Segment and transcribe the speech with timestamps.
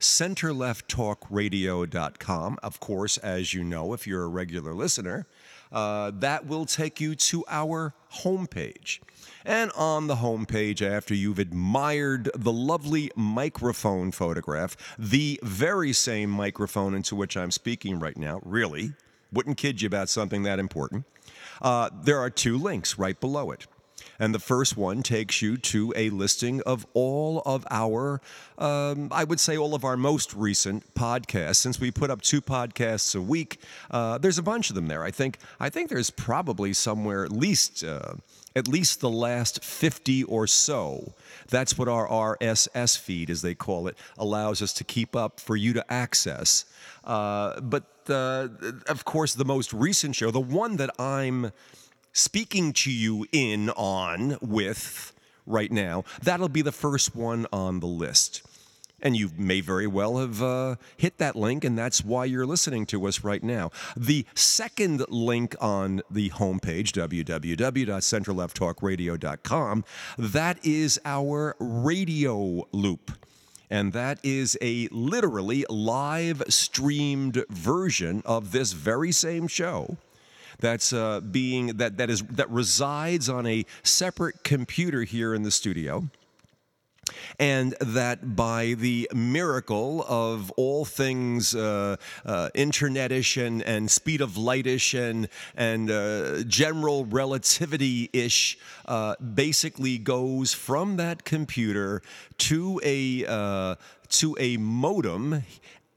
[0.00, 2.58] centerlefttalkradio.com.
[2.62, 5.26] Of course, as you know, if you're a regular listener,
[5.72, 9.00] uh, that will take you to our homepage.
[9.44, 16.94] And on the homepage, after you've admired the lovely microphone photograph, the very same microphone
[16.94, 18.92] into which I'm speaking right now, really,
[19.32, 21.04] wouldn't kid you about something that important,
[21.60, 23.66] uh, there are two links right below it.
[24.18, 28.20] And the first one takes you to a listing of all of our,
[28.58, 31.56] um, I would say, all of our most recent podcasts.
[31.56, 33.60] Since we put up two podcasts a week,
[33.90, 35.04] uh, there's a bunch of them there.
[35.04, 35.38] I think.
[35.60, 37.84] I think there's probably somewhere at least.
[37.84, 38.14] Uh,
[38.56, 41.12] at least the last 50 or so.
[41.48, 45.54] That's what our RSS feed, as they call it, allows us to keep up for
[45.54, 46.64] you to access.
[47.04, 48.48] Uh, but uh,
[48.88, 51.52] of course, the most recent show, the one that I'm
[52.18, 55.12] speaking to you in on with
[55.46, 58.42] right now, that'll be the first one on the list.
[59.00, 62.84] And you may very well have uh, hit that link, and that's why you're listening
[62.86, 63.70] to us right now.
[63.96, 69.84] The second link on the homepage, www.centerlefttalkradio.com,
[70.18, 73.12] that is our radio loop.
[73.70, 79.96] And that is a literally live streamed version of this very same show
[80.60, 85.50] that's uh, being that that is that resides on a separate computer here in the
[85.50, 86.08] studio
[87.38, 94.36] and that by the miracle of all things uh, uh, internetish and, and speed of
[94.36, 102.02] lightish and, and uh, general relativity ish, uh, basically goes from that computer
[102.36, 103.74] to a, uh,
[104.08, 105.42] to a modem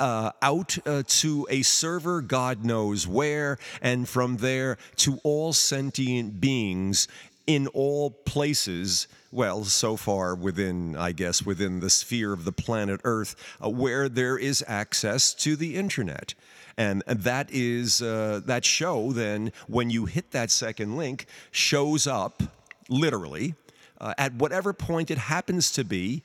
[0.01, 6.41] uh, out uh, to a server, God knows where, and from there to all sentient
[6.41, 7.07] beings
[7.45, 9.07] in all places.
[9.31, 14.09] Well, so far within, I guess, within the sphere of the planet Earth, uh, where
[14.09, 16.33] there is access to the internet.
[16.78, 19.12] And that is uh, that show.
[19.12, 22.41] Then, when you hit that second link, shows up
[22.89, 23.53] literally
[24.01, 26.23] uh, at whatever point it happens to be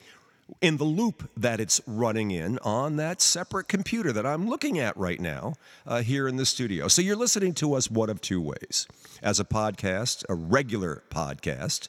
[0.61, 4.97] in the loop that it's running in on that separate computer that I'm looking at
[4.97, 5.55] right now
[5.87, 6.89] uh, here in the studio.
[6.89, 8.87] So you're listening to us one of two ways
[9.23, 11.89] as a podcast, a regular podcast,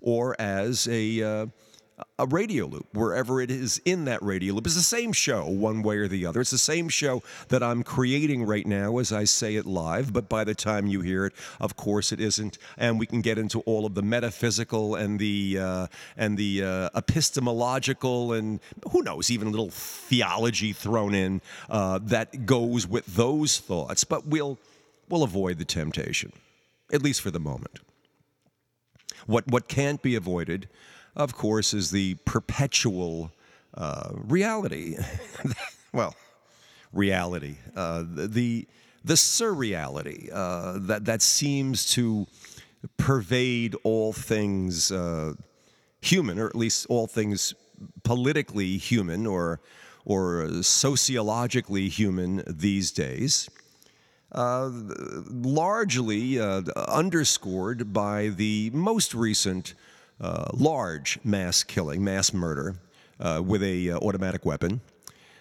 [0.00, 1.22] or as a.
[1.22, 1.46] Uh,
[2.18, 4.66] a radio loop wherever it is in that radio loop.
[4.66, 6.40] It's the same show, one way or the other.
[6.40, 10.28] It's the same show that I'm creating right now as I say it live, but
[10.28, 12.58] by the time you hear it, of course, it isn't.
[12.76, 16.88] And we can get into all of the metaphysical and the uh, and the uh,
[16.96, 18.60] epistemological and
[18.90, 24.04] who knows, even a little theology thrown in uh, that goes with those thoughts.
[24.04, 24.58] But we'll
[25.08, 26.32] we'll avoid the temptation,
[26.92, 27.78] at least for the moment.
[29.26, 30.68] What what can't be avoided
[31.18, 33.32] of course, is the perpetual
[33.74, 34.96] uh, reality.
[35.92, 36.14] well,
[36.92, 38.66] reality, uh, the
[39.04, 42.26] the surreality uh, that that seems to
[42.96, 45.32] pervade all things uh,
[46.00, 47.54] human, or at least all things
[48.04, 49.60] politically human, or
[50.04, 53.50] or sociologically human these days.
[54.30, 54.70] Uh,
[55.30, 59.72] largely uh, underscored by the most recent
[60.20, 62.76] large mass killing, mass murder
[63.20, 64.80] uh, with a uh, automatic weapon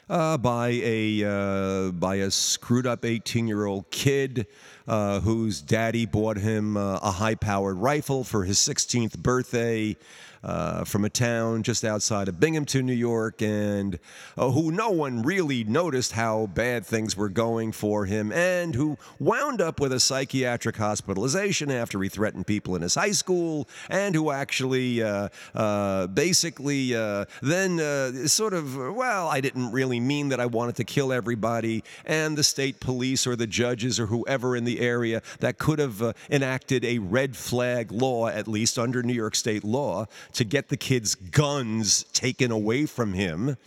[0.09, 4.47] uh, by a uh, by a screwed up 18 year old kid
[4.87, 9.95] uh, whose daddy bought him a high powered rifle for his 16th birthday
[10.43, 13.99] uh, from a town just outside of Binghamton, New York, and
[14.37, 18.97] uh, who no one really noticed how bad things were going for him, and who
[19.19, 24.15] wound up with a psychiatric hospitalization after he threatened people in his high school, and
[24.15, 30.29] who actually uh, uh basically uh, then uh, sort of, well, I didn't really mean
[30.29, 34.55] that I wanted to kill everybody, and the state police or the judges or whoever
[34.55, 39.13] in the area that could have enacted a red flag law, at least under New
[39.13, 43.57] York state law, to get the kid's guns taken away from him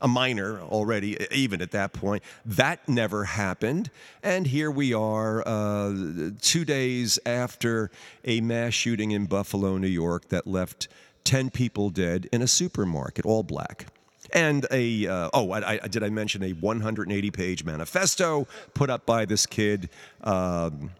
[0.00, 2.22] a minor already, even at that point.
[2.44, 3.90] That never happened.
[4.22, 7.90] And here we are, uh, two days after
[8.24, 10.88] a mass shooting in Buffalo, New York, that left
[11.24, 13.86] 10 people dead in a supermarket, all black.
[14.34, 19.06] and a uh, oh I, I, did I mention a 180 page manifesto put up
[19.06, 19.88] by this kid
[20.22, 20.90] um,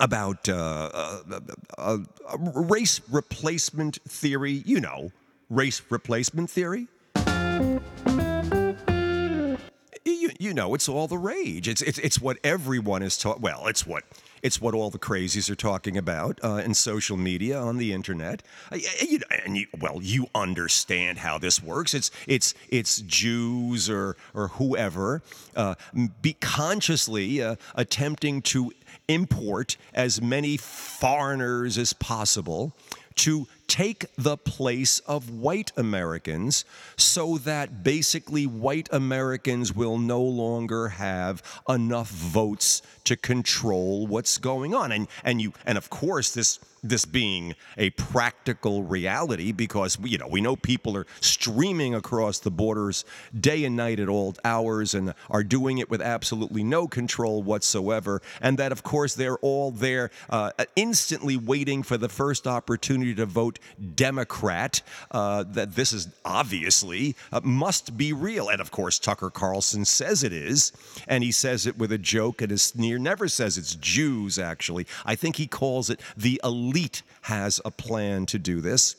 [0.00, 1.20] about uh,
[1.78, 1.98] uh,
[2.38, 5.12] race replacement theory you know
[5.50, 6.88] race replacement theory
[10.04, 13.66] you, you know it's all the rage it's, it's, it's what everyone is taught well
[13.68, 14.02] it's what
[14.44, 18.42] it's what all the crazies are talking about uh, in social media, on the internet.
[18.70, 21.94] Uh, you, and you, well, you understand how this works.
[21.94, 25.22] It's it's it's Jews or or whoever
[25.56, 25.76] uh,
[26.20, 28.70] be consciously uh, attempting to
[29.08, 32.72] import as many foreigners as possible
[33.16, 36.64] to take the place of white Americans
[36.96, 44.74] so that basically white Americans will no longer have enough votes to control what's going
[44.74, 44.92] on.
[44.92, 50.28] And and you and of course this this being a practical reality because you know
[50.28, 53.04] we know people are streaming across the borders
[53.38, 58.20] day and night at all hours and are doing it with absolutely no control whatsoever
[58.42, 63.24] and that of course they're all there uh, instantly waiting for the first opportunity to
[63.24, 63.53] vote
[63.94, 69.84] democrat uh, that this is obviously uh, must be real and of course tucker carlson
[69.84, 70.72] says it is
[71.08, 74.86] and he says it with a joke and a sneer never says it's jews actually
[75.04, 78.96] i think he calls it the elite has a plan to do this.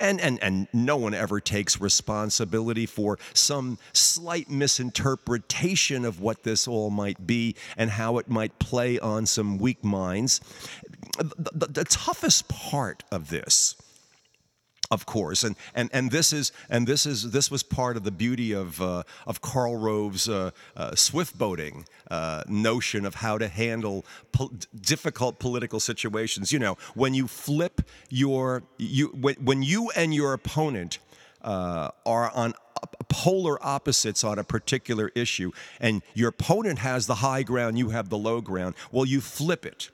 [0.00, 6.66] And, and, and no one ever takes responsibility for some slight misinterpretation of what this
[6.66, 10.40] all might be and how it might play on some weak minds.
[11.18, 13.76] The, the, the toughest part of this
[14.94, 18.12] of course, and, and and this is and this is this was part of the
[18.12, 23.48] beauty of uh, of Karl Rove's uh, uh, swift boating uh, notion of how to
[23.48, 26.52] handle po- difficult political situations.
[26.52, 31.00] You know, when you flip your you when, when you and your opponent
[31.42, 32.54] uh, are on
[33.08, 35.50] polar opposites on a particular issue,
[35.80, 38.76] and your opponent has the high ground, you have the low ground.
[38.92, 39.90] Well, you flip it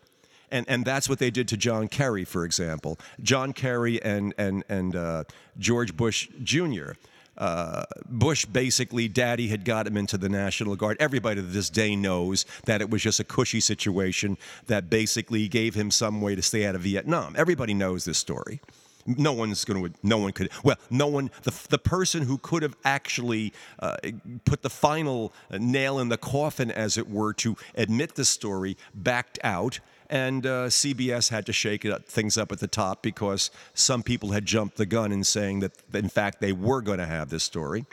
[0.51, 2.99] and and that's what they did to John Kerry, for example.
[3.23, 5.25] John Kerry and and and uh,
[5.59, 6.93] George Bush Jr.
[7.41, 10.99] Uh, Bush basically, daddy had got him into the National Guard.
[11.01, 14.37] Everybody to this day knows that it was just a cushy situation
[14.67, 17.35] that basically gave him some way to stay out of Vietnam.
[17.39, 18.61] Everybody knows this story.
[19.07, 22.63] No one's going to, no one could, well, no one, the, the person who could
[22.63, 23.97] have actually uh,
[24.45, 29.39] put the final nail in the coffin, as it were, to admit the story, backed
[29.43, 29.81] out
[30.11, 34.33] and uh, CBS had to shake it, things up at the top because some people
[34.33, 37.45] had jumped the gun in saying that, in fact, they were going to have this
[37.45, 37.87] story.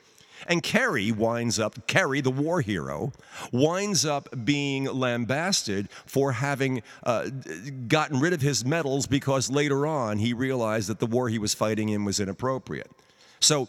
[0.48, 3.12] And Kerry winds up, Kerry, the war hero,
[3.52, 7.30] winds up being lambasted for having uh,
[7.88, 11.54] gotten rid of his medals because later on he realized that the war he was
[11.54, 12.92] fighting in was inappropriate.
[13.40, 13.68] So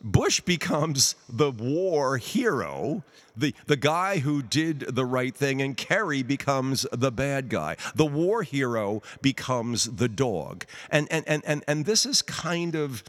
[0.00, 3.02] Bush becomes the war hero,
[3.36, 7.76] the, the guy who did the right thing, and Kerry becomes the bad guy.
[7.94, 10.64] The war hero becomes the dog.
[10.90, 13.02] And, and, and, and, and this is kind of,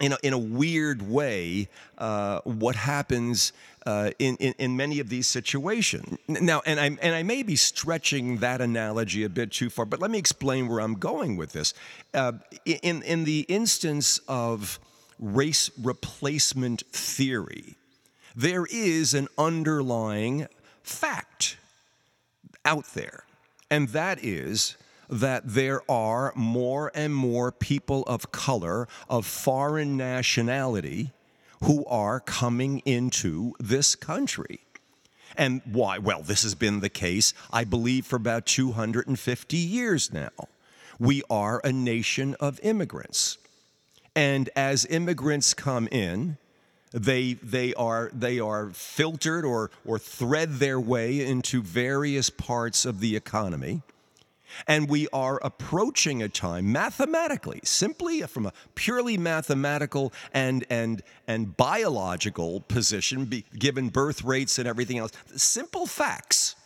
[0.00, 3.52] in a, in a weird way, uh, what happens
[3.84, 6.18] uh, in, in, in, many of these situations.
[6.28, 10.00] Now, and I, and I may be stretching that analogy a bit too far, but
[10.00, 11.74] let me explain where I'm going with this.
[12.14, 12.32] Uh,
[12.64, 14.78] in, in the instance of
[15.20, 17.76] race replacement theory,
[18.34, 20.48] there is an underlying
[20.82, 21.56] fact
[22.64, 23.24] out there,
[23.70, 24.76] and that is
[25.08, 31.10] that there are more and more people of color of foreign nationality
[31.64, 34.60] who are coming into this country.
[35.36, 35.98] And why?
[35.98, 40.30] Well, this has been the case, I believe, for about 250 years now.
[40.98, 43.38] We are a nation of immigrants.
[44.14, 46.36] And as immigrants come in,
[46.92, 53.00] they, they, are, they are filtered or, or thread their way into various parts of
[53.00, 53.82] the economy.
[54.66, 61.56] And we are approaching a time mathematically, simply from a purely mathematical and, and, and
[61.56, 66.56] biological position, be, given birth rates and everything else, simple facts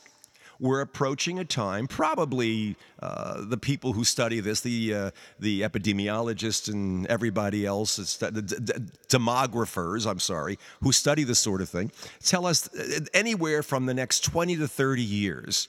[0.58, 6.72] we're approaching a time, probably uh, the people who study this, the, uh, the epidemiologists
[6.72, 11.90] and everybody else, the demographers, I'm sorry, who study this sort of thing,
[12.22, 15.68] tell us uh, anywhere from the next 20 to 30 years,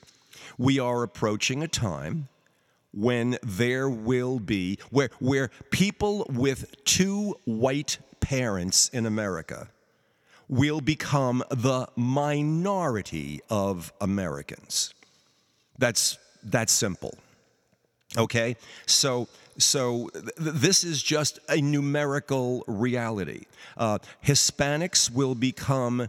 [0.58, 2.28] we are approaching a time
[2.92, 9.68] when there will be, where, where people with two white parents in America
[10.48, 14.94] will become the minority of Americans.
[15.78, 17.14] That's, that's simple.
[18.16, 23.44] Okay, so so th- this is just a numerical reality.
[23.76, 26.08] Uh, Hispanics will become,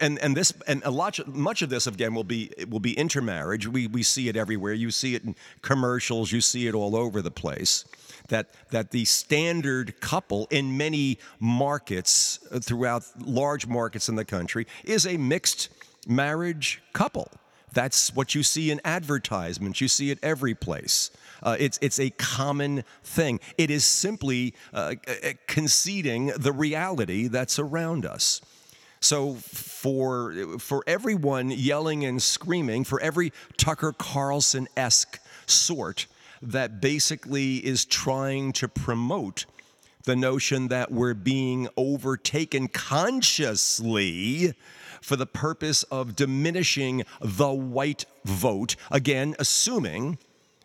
[0.00, 3.66] and and this and a lot much of this again will be will be intermarriage.
[3.66, 4.72] We we see it everywhere.
[4.72, 6.32] You see it in commercials.
[6.32, 7.84] You see it all over the place.
[8.28, 14.66] That that the standard couple in many markets uh, throughout large markets in the country
[14.84, 15.70] is a mixed
[16.06, 17.28] marriage couple.
[17.72, 19.80] That's what you see in advertisements.
[19.80, 21.10] You see it every place.
[21.42, 23.40] Uh, it's, it's a common thing.
[23.56, 24.94] It is simply uh,
[25.46, 28.40] conceding the reality that's around us.
[29.00, 36.08] So for for everyone yelling and screaming, for every Tucker Carlson esque sort
[36.42, 39.46] that basically is trying to promote
[40.04, 44.54] the notion that we're being overtaken consciously
[45.02, 50.18] for the purpose of diminishing the white vote, again, assuming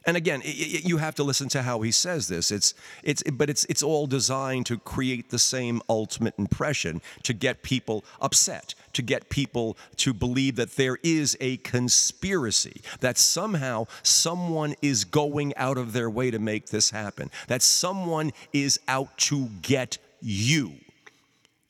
[0.06, 2.51] and again, it, you have to listen to how he says this.
[2.51, 7.63] It's, it's, but it's, it's all designed to create the same ultimate impression to get
[7.63, 14.76] people upset, to get people to believe that there is a conspiracy, that somehow someone
[14.82, 19.48] is going out of their way to make this happen, that someone is out to
[19.62, 20.74] get you.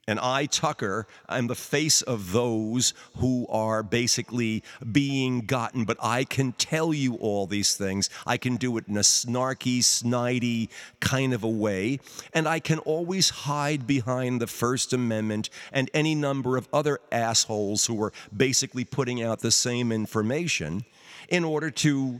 [0.05, 5.85] And I, Tucker, am the face of those who are basically being gotten.
[5.85, 8.09] But I can tell you all these things.
[8.27, 10.69] I can do it in a snarky, snidey
[10.99, 11.99] kind of a way.
[12.33, 17.85] And I can always hide behind the First Amendment and any number of other assholes
[17.85, 20.83] who are basically putting out the same information
[21.29, 22.19] in order to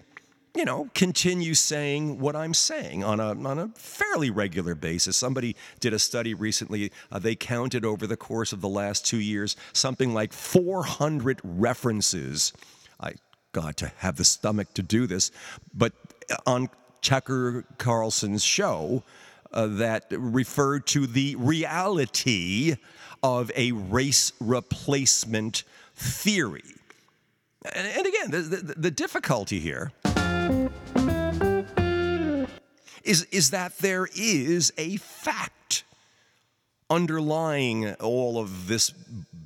[0.56, 5.18] you know, continue saying what I'm saying on a, on a fairly regular basis.
[5.18, 6.92] Somebody did a study recently.
[7.12, 12.54] Uh, they counted over the course of the last two years something like 400 references.
[13.00, 13.14] I
[13.52, 15.32] got to have the stomach to do this,
[15.74, 15.94] but
[16.46, 16.70] on
[17.02, 19.04] Tucker Carlson's show,
[19.52, 22.76] uh, that referred to the reality
[23.22, 25.64] of a race replacement
[25.96, 26.64] theory.
[27.76, 29.92] And, and again, the, the, the difficulty here
[33.04, 35.84] is, is that there is a fact
[36.90, 38.94] underlying all of this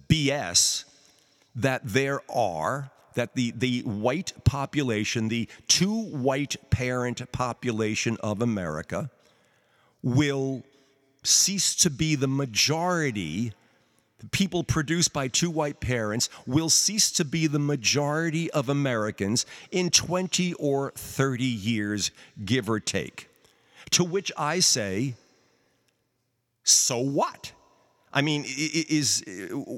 [0.10, 0.86] BS
[1.56, 9.10] that there are that the, the white population, the two white parent population of America,
[10.04, 10.64] will
[11.24, 13.54] cease to be the majority
[14.32, 19.90] people produced by two white parents will cease to be the majority of Americans in
[19.90, 22.12] 20 or 30 years,
[22.44, 23.30] give or take.
[23.92, 25.16] To which I say,
[26.64, 27.52] so what?
[28.14, 29.24] I mean, is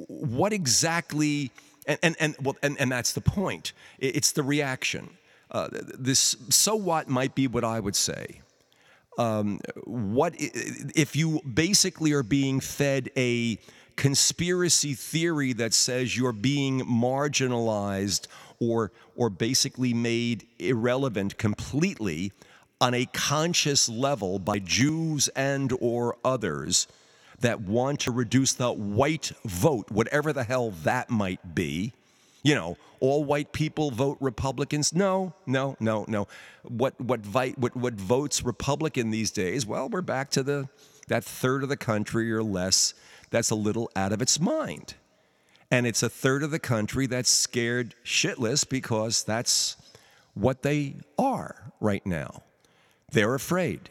[0.07, 1.51] what exactly,
[1.85, 3.73] and, and, and, well, and, and that's the point.
[3.99, 5.09] It's the reaction.
[5.51, 8.41] Uh, this so what might be what I would say.
[9.17, 13.57] Um, what if you basically are being fed a
[13.99, 18.27] conspiracy theory that says you're being marginalized
[18.61, 22.31] or, or basically made irrelevant completely
[22.81, 26.87] on a conscious level by Jews and or others
[27.41, 31.93] that want to reduce the white vote, whatever the hell that might be.
[32.43, 34.93] You know, all white people vote Republicans.
[34.93, 36.27] No, no, no, no.
[36.63, 39.65] What what, vi- what what votes Republican these days?
[39.65, 40.69] Well, we're back to the
[41.07, 42.93] that third of the country or less
[43.29, 44.95] that's a little out of its mind.
[45.71, 49.75] And it's a third of the country that's scared shitless because that's
[50.33, 52.43] what they are right now.
[53.11, 53.89] They're afraid.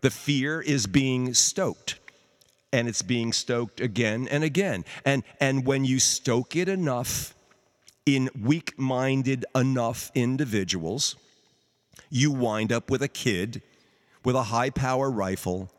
[0.00, 1.98] The fear is being stoked.
[2.72, 4.84] And it's being stoked again and again.
[5.04, 7.34] And, and when you stoke it enough
[8.04, 11.16] in weak minded enough individuals,
[12.10, 13.62] you wind up with a kid
[14.24, 15.70] with a high power rifle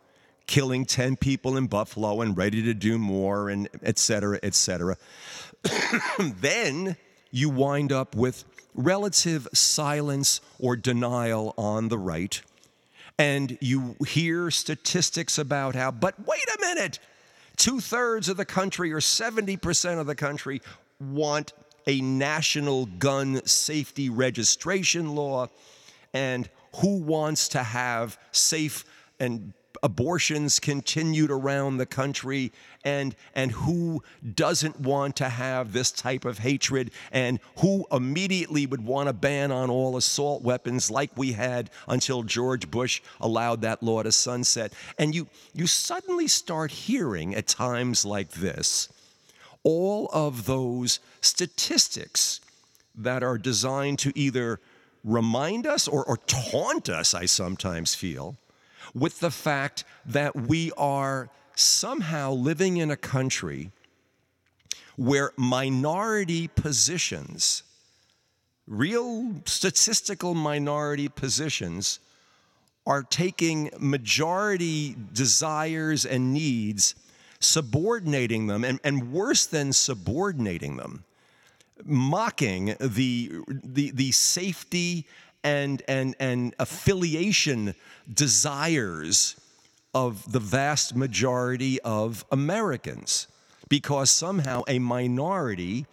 [0.47, 4.95] killing 10 people in Buffalo and ready to do more, and et cetera, et cetera.
[6.19, 6.95] then
[7.29, 12.41] you wind up with relative silence or denial on the right.
[13.19, 16.99] And you hear statistics about how, but wait a minute,
[17.55, 20.61] two thirds of the country or 70% of the country
[20.99, 21.53] want
[21.87, 25.47] a national gun safety registration law.
[26.13, 28.85] And who wants to have safe
[29.19, 29.53] and
[29.83, 32.51] abortions continued around the country
[32.83, 34.03] and and who
[34.33, 36.91] doesn't want to have this type of hatred?
[37.11, 42.23] And who immediately would want to ban on all assault weapons like we had until
[42.23, 44.73] George Bush allowed that law to sunset?
[44.97, 48.89] And you you suddenly start hearing at times like this
[49.63, 52.39] all of those statistics
[52.95, 54.59] that are designed to either
[55.03, 58.37] remind us or, or taunt us, I sometimes feel,
[58.93, 63.71] with the fact that we are somehow living in a country
[64.95, 67.63] where minority positions,
[68.67, 71.99] real statistical minority positions,
[72.85, 76.95] are taking majority desires and needs,
[77.39, 81.03] subordinating them, and, and worse than subordinating them,
[81.83, 85.05] mocking the, the, the safety
[85.43, 87.75] and, and, and affiliation
[88.11, 89.35] desires
[89.93, 93.27] of the vast majority of Americans.
[93.69, 95.85] Because somehow a minority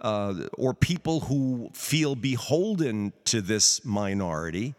[0.00, 4.74] uh, or people who feel beholden to this minority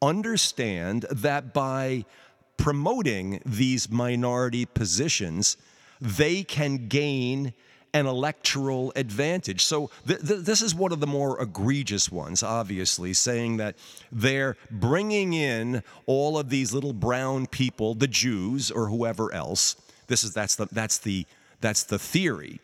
[0.00, 2.04] understand that by
[2.56, 5.56] promoting these minority positions,
[6.00, 7.52] they can gain
[7.94, 9.64] an electoral advantage.
[9.64, 13.76] So, th- th- this is one of the more egregious ones, obviously, saying that
[14.12, 19.76] they're bringing in all of these little brown people, the Jews or whoever else.
[20.06, 21.26] This is that's the that's the
[21.60, 22.60] that's the theory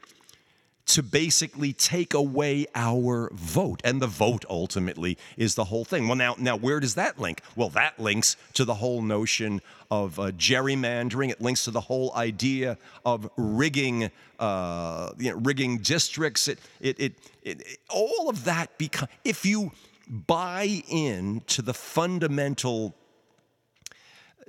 [0.86, 3.80] to basically take away our vote.
[3.84, 6.08] And the vote ultimately is the whole thing.
[6.08, 7.40] Well, now, now where does that link?
[7.56, 11.30] Well, that links to the whole notion of uh, gerrymandering.
[11.30, 16.48] It links to the whole idea of rigging, uh, you know, rigging districts.
[16.48, 19.72] It, it, it, it, all of that become if you
[20.08, 22.94] buy in to the fundamental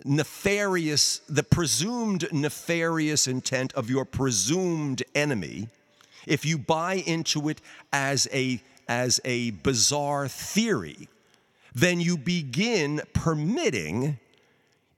[0.04, 5.70] nefarious, the presumed nefarious intent of your presumed enemy
[6.28, 11.08] if you buy into it as a, as a bizarre theory,
[11.74, 14.18] then you begin permitting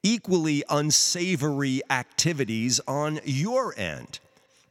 [0.03, 4.19] equally unsavory activities on your end.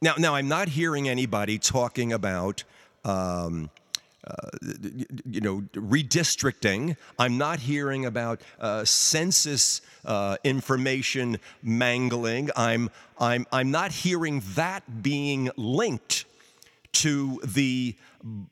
[0.01, 2.63] Now, now I'm not hearing anybody talking about.
[3.03, 3.69] Um,
[4.25, 4.49] uh,
[5.29, 6.97] you know, redistricting.
[7.17, 12.49] I'm not hearing about uh, census uh, information mangling.
[12.57, 12.89] I'm,
[13.19, 16.25] I'm, I'm not hearing that being linked
[17.01, 17.95] to the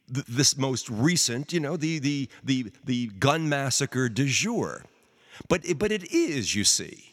[0.07, 4.83] this most recent, you know, the the the the gun massacre du jour.
[5.49, 7.11] But it, but it is, you see.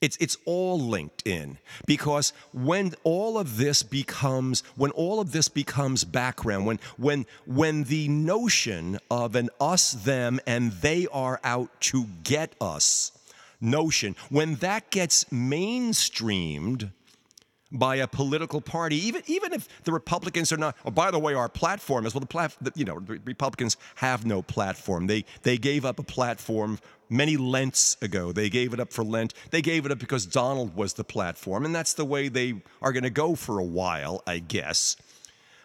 [0.00, 5.48] It's, it's all linked in because when all of this becomes when all of this
[5.48, 11.68] becomes background when when when the notion of an us them and they are out
[11.80, 13.12] to get us
[13.60, 16.92] notion when that gets mainstreamed
[17.72, 20.76] by a political party, even even if the Republicans are not.
[20.84, 22.20] Oh, by the way, our platform is well.
[22.20, 25.06] The plat, you know, the Republicans have no platform.
[25.06, 26.78] They they gave up a platform
[27.08, 28.32] many Lents ago.
[28.32, 29.34] They gave it up for Lent.
[29.50, 32.92] They gave it up because Donald was the platform, and that's the way they are
[32.92, 34.96] going to go for a while, I guess.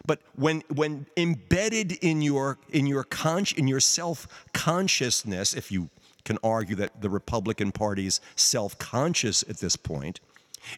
[0.06, 5.90] But when when embedded in your in your con- in your self consciousness, if you
[6.24, 10.20] can argue that the Republican Party is self conscious at this point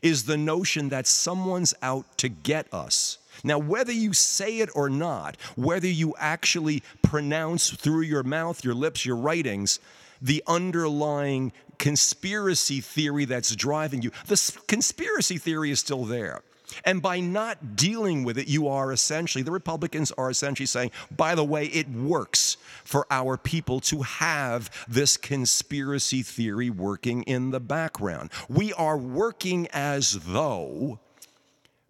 [0.03, 3.19] is the notion that someone's out to get us.
[3.45, 8.75] Now, whether you say it or not, whether you actually pronounce through your mouth, your
[8.75, 9.79] lips, your writings,
[10.21, 16.43] the underlying conspiracy theory that's driving you, the conspiracy theory is still there.
[16.85, 21.35] And by not dealing with it, you are essentially, the Republicans are essentially saying, by
[21.35, 27.61] the way, it works for our people to have this conspiracy theory working in the
[27.61, 28.31] background.
[28.49, 30.99] We are working as though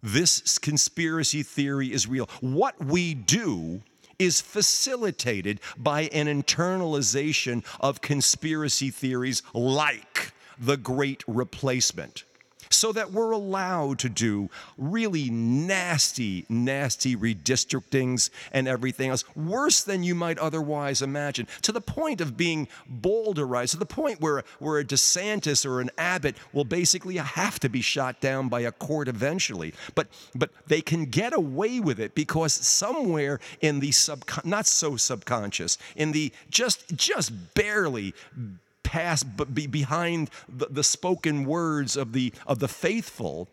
[0.01, 2.29] this conspiracy theory is real.
[2.39, 3.81] What we do
[4.17, 12.23] is facilitated by an internalization of conspiracy theories like the Great Replacement
[12.69, 20.03] so that we're allowed to do really nasty, nasty redistrictings and everything else, worse than
[20.03, 22.67] you might otherwise imagine, to the point of being
[23.01, 27.69] bowdlerized, to the point where, where a DeSantis or an Abbott will basically have to
[27.69, 29.73] be shot down by a court eventually.
[29.95, 34.95] But, but they can get away with it because somewhere in the sub, not so
[34.95, 38.13] subconscious, in the just, just barely
[39.35, 43.47] but be behind the, the spoken words of the, of the faithful,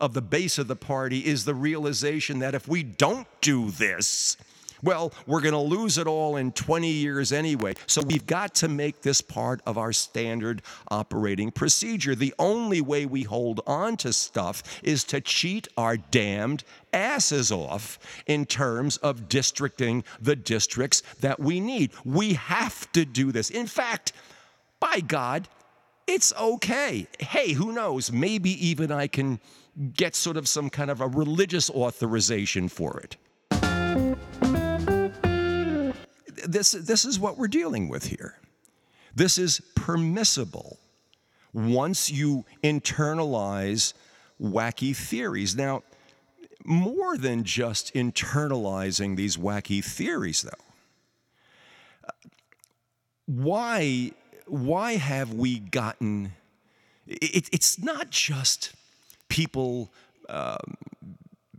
[0.00, 4.36] of the base of the party, is the realization that if we don't do this,
[4.82, 7.74] well, we're going to lose it all in 20 years anyway.
[7.86, 12.14] So we've got to make this part of our standard operating procedure.
[12.14, 17.98] The only way we hold on to stuff is to cheat our damned asses off
[18.26, 21.92] in terms of districting the districts that we need.
[22.04, 23.50] We have to do this.
[23.50, 24.12] In fact,
[24.82, 25.48] by God,
[26.08, 27.06] it's okay.
[27.20, 28.10] Hey, who knows?
[28.10, 29.38] Maybe even I can
[29.94, 33.16] get sort of some kind of a religious authorization for it.
[36.44, 38.38] this, this is what we're dealing with here.
[39.14, 40.78] This is permissible
[41.52, 43.94] once you internalize
[44.40, 45.54] wacky theories.
[45.54, 45.84] Now,
[46.64, 50.50] more than just internalizing these wacky theories, though,
[53.26, 54.12] why,
[54.46, 56.32] why have we gotten
[57.06, 58.72] it, it's not just
[59.28, 59.90] people
[60.28, 60.76] um,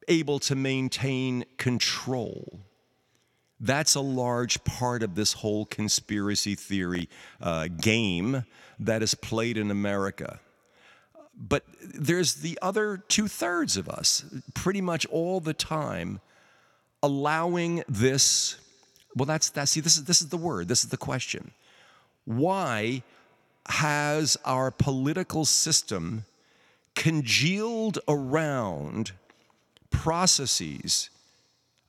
[0.07, 2.59] able to maintain control.
[3.59, 7.09] That's a large part of this whole conspiracy theory
[7.41, 8.45] uh, game
[8.79, 10.39] that is played in America.
[11.35, 16.19] But there's the other two thirds of us, pretty much all the time,
[17.01, 18.57] allowing this.
[19.15, 19.69] Well, that's that.
[19.69, 20.67] See, this is this is the word.
[20.67, 21.51] This is the question.
[22.25, 23.03] Why
[23.67, 26.25] has our political system
[26.95, 29.13] congealed around
[29.89, 31.09] processes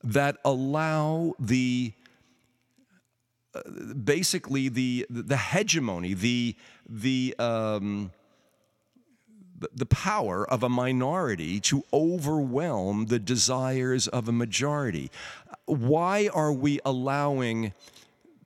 [0.02, 1.92] that allow the
[3.54, 3.60] uh,
[3.94, 6.56] basically the the hegemony the
[6.88, 8.10] the um,
[9.72, 15.10] the power of a minority to overwhelm the desires of a majority.
[15.66, 17.72] Why are we allowing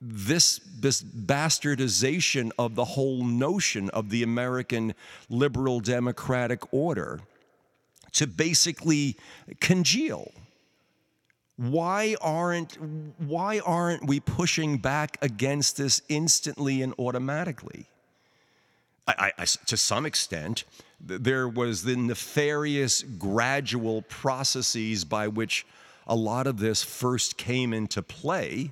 [0.01, 4.93] this, this bastardization of the whole notion of the American
[5.29, 7.19] liberal democratic order
[8.13, 9.17] to basically
[9.59, 10.31] congeal.
[11.57, 12.77] Why aren't,
[13.19, 17.85] why aren't we pushing back against this instantly and automatically?
[19.07, 20.63] I, I, to some extent,
[21.01, 25.65] there was the nefarious gradual processes by which
[26.07, 28.71] a lot of this first came into play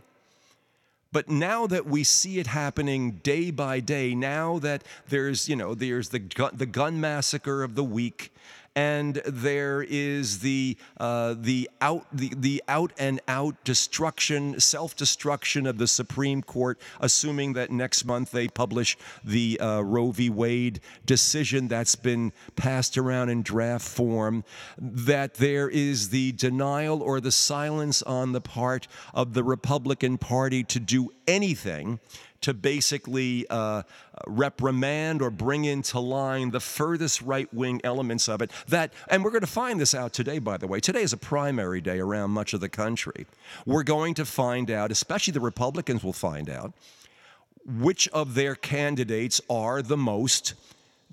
[1.11, 5.73] but now that we see it happening day by day, now that there's, you know,
[5.73, 8.33] there's the gun, the gun massacre of the week,
[8.77, 15.65] and there is the uh, the out the, the out and out destruction, self destruction
[15.65, 20.29] of the Supreme Court, assuming that next month they publish the uh, Roe v.
[20.29, 24.43] Wade decision that's been passed around in draft form.
[24.77, 30.63] That there is the denial or the silence on the part of the Republican Party
[30.65, 31.99] to do anything
[32.41, 33.83] to basically uh,
[34.27, 38.51] reprimand or bring into line the furthest right wing elements of it.
[38.67, 40.79] That, and we're going to find this out today, by the way.
[40.79, 43.25] Today is a primary day around much of the country.
[43.65, 46.73] We're going to find out, especially the Republicans will find out,
[47.65, 50.53] which of their candidates are the most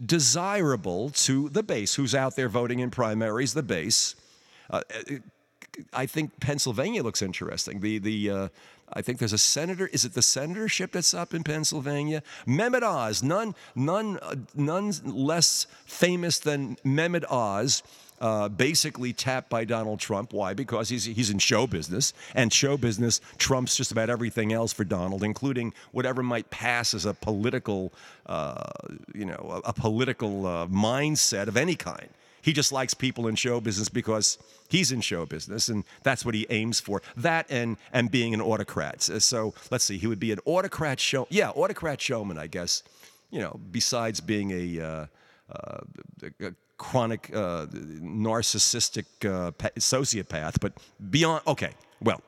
[0.04, 1.94] desirable to the base.
[1.94, 3.54] Who's out there voting in primaries?
[3.54, 4.14] The base.
[4.70, 4.82] Uh,
[5.92, 7.80] I think Pennsylvania looks interesting.
[7.80, 8.48] The the uh,
[8.94, 9.88] I think there's a senator.
[9.88, 12.22] Is it the senatorship that's up in Pennsylvania?
[12.46, 17.82] Mehmet Oz, none, none, uh, none less famous than Mehmet Oz.
[18.20, 20.32] Uh, basically tapped by Donald Trump.
[20.32, 20.54] Why?
[20.54, 24.84] Because he's, he's in show business, and show business trumps just about everything else for
[24.84, 27.92] Donald, including whatever might pass as a political,
[28.26, 28.70] uh,
[29.14, 32.08] you know, a, a political uh, mindset of any kind.
[32.44, 34.36] He just likes people in show business because
[34.68, 37.00] he's in show business, and that's what he aims for.
[37.16, 39.00] That and and being an autocrat.
[39.00, 41.26] So let's see, he would be an autocrat show.
[41.30, 42.82] Yeah, autocrat showman, I guess.
[43.30, 45.06] You know, besides being a, uh,
[45.50, 45.80] uh,
[46.40, 50.74] a chronic uh, narcissistic uh, sociopath, but
[51.10, 51.42] beyond.
[51.46, 52.20] Okay, well,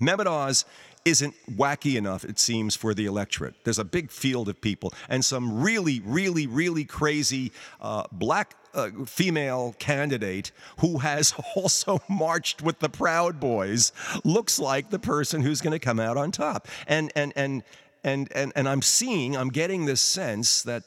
[0.00, 0.64] Mehmet Oz
[1.08, 3.54] isn't wacky enough, it seems, for the electorate.
[3.64, 8.90] There's a big field of people, and some really, really, really crazy uh, black uh,
[9.06, 13.92] female candidate who has also marched with the Proud Boys
[14.24, 16.68] looks like the person who's going to come out on top.
[16.86, 17.62] And, and, and,
[18.04, 20.84] and, and, and I'm seeing, I'm getting this sense that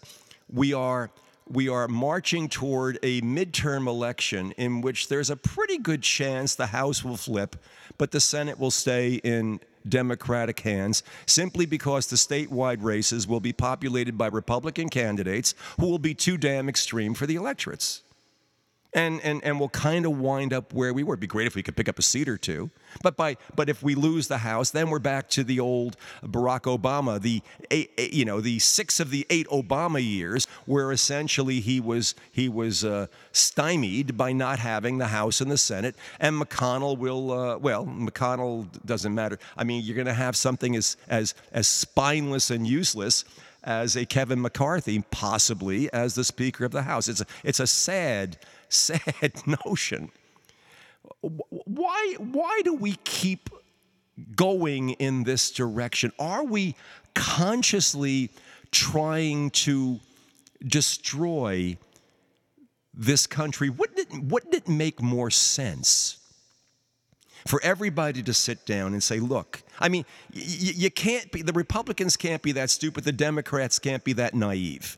[0.52, 1.10] we are
[1.50, 6.68] we are marching toward a midterm election in which there's a pretty good chance the
[6.68, 7.58] House will flip,
[7.98, 13.54] but the Senate will stay in Democratic hands simply because the statewide races will be
[13.54, 18.04] populated by Republican candidates who will be too damn extreme for the electorates
[18.94, 21.14] and and and we'll kind of wind up where we were.
[21.14, 22.70] It'd be great if we could pick up a seat or two,
[23.02, 26.62] but by but if we lose the House, then we're back to the old Barack
[26.62, 31.80] Obama, the eight, you know the six of the eight Obama years, where essentially he
[31.80, 36.98] was he was uh, stymied by not having the House and the Senate, and McConnell
[36.98, 39.40] will uh, well McConnell doesn't matter.
[39.56, 43.24] I mean, you're going to have something as as as spineless and useless
[43.64, 47.08] as a Kevin McCarthy, possibly as the Speaker of the House.
[47.08, 48.38] It's a, it's a sad
[48.74, 49.34] sad
[49.66, 50.12] notion.
[51.22, 53.50] Why, why do we keep
[54.36, 56.12] going in this direction?
[56.20, 56.76] Are we
[57.14, 58.30] consciously
[58.72, 60.00] trying to
[60.66, 61.78] destroy
[62.94, 63.70] this country?
[63.70, 66.18] Wouldn't it, wouldn't it make more sense
[67.48, 71.54] For everybody to sit down and say, look, I mean, y- you can't be, the
[71.54, 74.98] Republicans can't be that stupid, the Democrats can't be that naive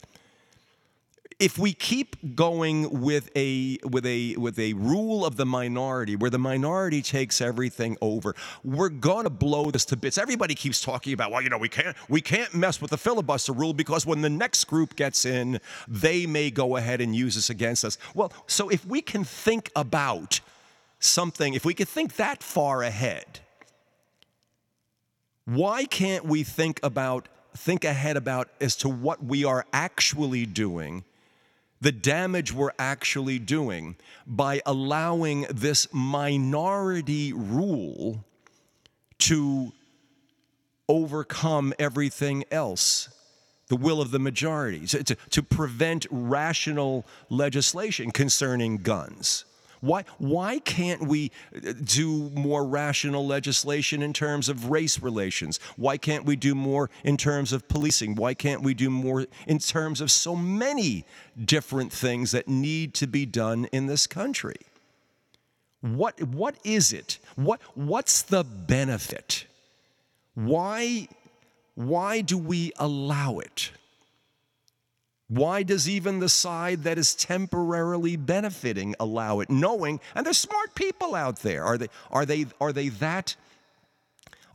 [1.44, 6.30] if we keep going with a with a with a rule of the minority where
[6.30, 10.18] the minority takes everything over we're going to blow this to bits.
[10.18, 13.52] Everybody keeps talking about well you know we can't we can't mess with the filibuster
[13.52, 17.50] rule because when the next group gets in they may go ahead and use this
[17.50, 17.98] against us.
[18.16, 20.40] Well so if we can think about
[21.00, 23.42] something if we could think that far ahead
[25.44, 31.04] why can't we think about think ahead about as to what we are actually doing
[31.84, 38.24] the damage we're actually doing by allowing this minority rule
[39.18, 39.74] to
[40.88, 43.10] overcome everything else
[43.68, 49.46] the will of the majority, to, to, prevent rational legislation concerning guns.
[49.84, 55.60] Why, why can't we uh, do more rational legislation in terms of race relations?
[55.76, 58.16] Why can't we do more in terms of policing?
[58.16, 61.04] Why can't we do more in terms of so many
[61.38, 64.56] different things that need to be done in this country?
[65.82, 67.20] What, what is it?
[67.36, 69.48] What, what's the benefit?
[70.34, 71.10] Why,
[71.76, 73.72] why do we allow it?
[75.28, 80.76] Why does even the side that is temporarily benefiting allow it, knowing, and there's smart
[80.76, 81.64] people out there.
[81.64, 83.36] Are they, are they, are they that?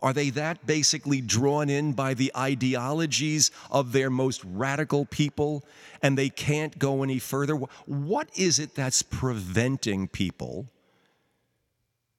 [0.01, 5.65] Are they that basically drawn in by the ideologies of their most radical people
[6.03, 7.57] and they can't go any further?
[7.87, 10.69] What is it that's preventing people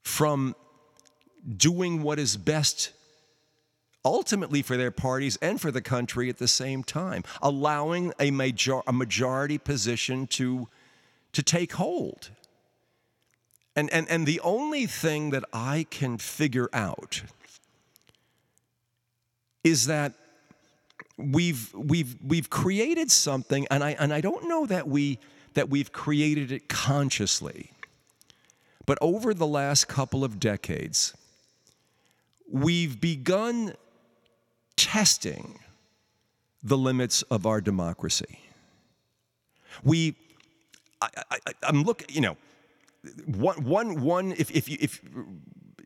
[0.02, 0.56] from
[1.56, 2.92] doing what is best
[4.06, 8.82] ultimately for their parties and for the country at the same time, allowing a, major,
[8.88, 10.68] a majority position to,
[11.34, 12.30] to take hold.
[13.76, 17.22] And, and, and the only thing that I can figure out
[19.64, 20.14] is that
[21.18, 25.20] we've, we've, we've created something, and I, and I don't know that, we,
[25.54, 27.72] that we've created it consciously,
[28.86, 31.14] but over the last couple of decades,
[32.52, 33.74] we've begun
[34.80, 35.60] testing
[36.64, 38.40] the limits of our democracy.
[39.84, 40.16] We,
[41.02, 41.10] I,
[41.64, 42.38] am looking, you know,
[43.26, 44.32] one, one, one.
[44.38, 45.02] If, if, you, if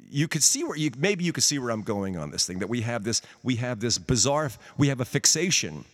[0.09, 2.59] you could see where you, maybe you could see where I'm going on this thing.
[2.59, 5.85] That we have this, we have this bizarre, we have a fixation.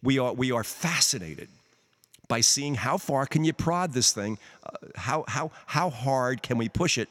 [0.00, 1.48] We are, we are fascinated
[2.28, 6.56] by seeing how far can you prod this thing, uh, how, how, how hard can
[6.56, 7.08] we push it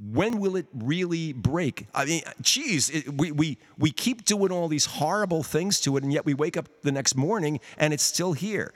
[0.00, 1.86] when will it really break?
[1.94, 6.02] I mean, geez, it, we, we, we keep doing all these horrible things to it,
[6.02, 8.72] and yet we wake up the next morning and it's still here.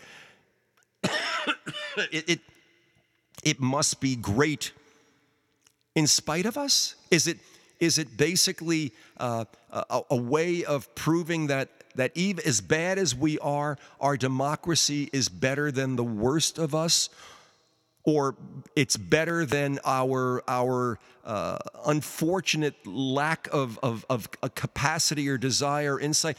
[1.02, 2.40] it, it,
[3.42, 4.72] it must be great
[5.94, 6.94] in spite of us?
[7.10, 7.38] Is it,
[7.80, 13.14] is it basically uh, a, a way of proving that, that even as bad as
[13.14, 17.08] we are, our democracy is better than the worst of us?
[18.04, 18.36] Or
[18.76, 25.98] it's better than our our uh, unfortunate lack of, of, of a capacity or desire,
[25.98, 26.36] insight.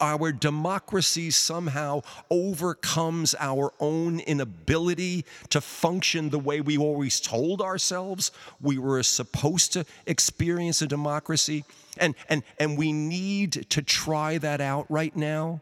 [0.00, 8.30] Our democracy somehow overcomes our own inability to function the way we always told ourselves
[8.60, 11.64] we were supposed to experience a democracy.
[11.96, 15.60] And, and, and we need to try that out right now.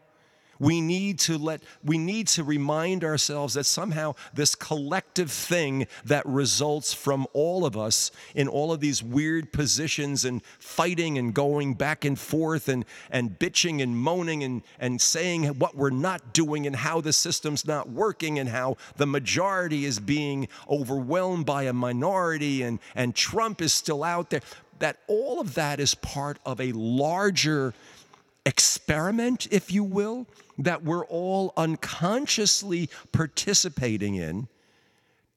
[0.63, 6.25] We need to let we need to remind ourselves that somehow this collective thing that
[6.25, 11.73] results from all of us in all of these weird positions and fighting and going
[11.73, 16.65] back and forth and, and bitching and moaning and, and saying what we're not doing
[16.65, 21.73] and how the system's not working and how the majority is being overwhelmed by a
[21.73, 24.39] minority and, and Trump is still out there.
[24.79, 27.73] That all of that is part of a larger
[28.45, 30.25] experiment, if you will,
[30.57, 34.47] that we're all unconsciously participating in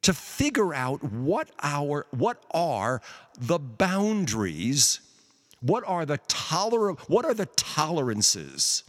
[0.03, 3.01] to figure out what our what are
[3.39, 5.01] the boundaries
[5.61, 8.85] what are the toler what are the tolerances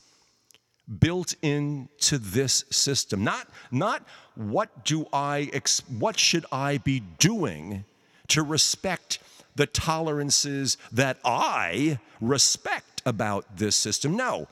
[1.00, 3.24] built into this system?
[3.24, 4.04] Not not
[4.36, 7.84] what do i ex, what should i be doing
[8.30, 9.20] to respect
[9.56, 14.16] the tolerances that i respect about this system?
[14.16, 14.48] No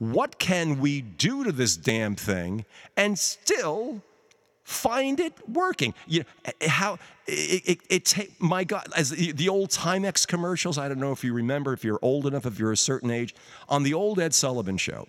[0.00, 2.64] what can we do to this damn thing
[2.96, 4.02] and still
[4.64, 5.92] find it working?
[6.06, 6.96] You know, eh, eh how eh,
[7.28, 11.12] eh, it, it, it my God, as the, the old Timex commercials, I don't know
[11.12, 13.34] if you remember, if you're old enough, if you're a certain age,
[13.68, 15.06] on the old Ed Sullivan show,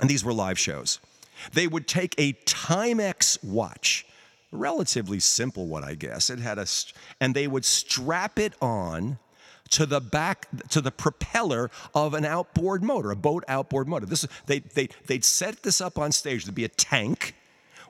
[0.00, 0.98] and these were live shows,
[1.52, 4.06] they would take a Timex watch,
[4.50, 6.30] relatively simple one, I guess.
[6.30, 6.66] It had a,
[7.20, 9.18] and they would strap it on
[9.70, 14.06] to the back to the propeller of an outboard motor, a boat outboard motor.
[14.06, 16.44] This they they they'd set this up on stage.
[16.44, 17.34] There'd be a tank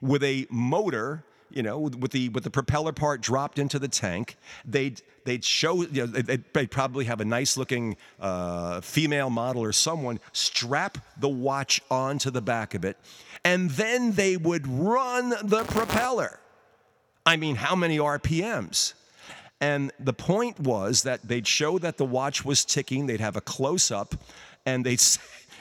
[0.01, 4.37] with a motor, you know, with the with the propeller part dropped into the tank.
[4.65, 9.62] They'd they'd show you know they'd, they'd probably have a nice looking uh, female model
[9.62, 12.97] or someone strap the watch onto the back of it,
[13.45, 16.41] and then they would run the propeller.
[17.25, 18.95] I mean, how many RPMs?
[19.61, 23.40] And the point was that they'd show that the watch was ticking, they'd have a
[23.40, 24.14] close up,
[24.66, 25.01] and they'd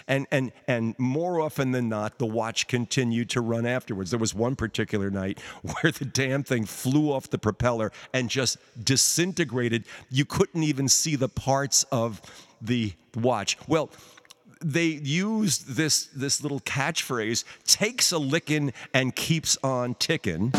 [0.08, 4.12] and and and more often than not the watch continued to run afterwards.
[4.12, 8.58] There was one particular night where the damn thing flew off the propeller and just
[8.84, 9.86] disintegrated.
[10.10, 12.22] You couldn't even see the parts of
[12.62, 13.58] the watch.
[13.68, 13.90] Well
[14.62, 20.52] they used this this little catchphrase takes a licking and keeps on ticking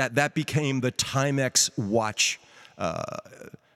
[0.00, 2.40] that that became the Timex watch
[2.78, 3.02] uh,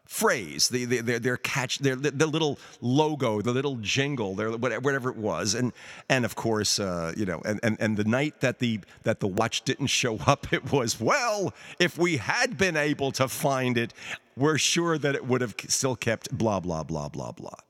[0.07, 5.11] phrase, the, the, their, their catch, their the little logo, the little jingle, their whatever
[5.11, 5.73] it was, and
[6.09, 9.27] and of course, uh, you know, and, and and the night that the that the
[9.27, 13.93] watch didn't show up, it was well, if we had been able to find it,
[14.35, 17.61] we're sure that it would have still kept blah blah blah blah blah.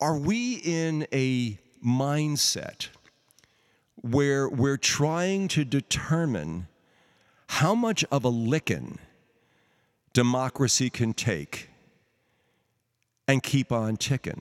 [0.00, 2.88] Are we in a mindset
[4.02, 6.66] where we're trying to determine
[7.48, 8.98] how much of a licking
[10.12, 11.70] democracy can take
[13.26, 14.40] and keep on ticking?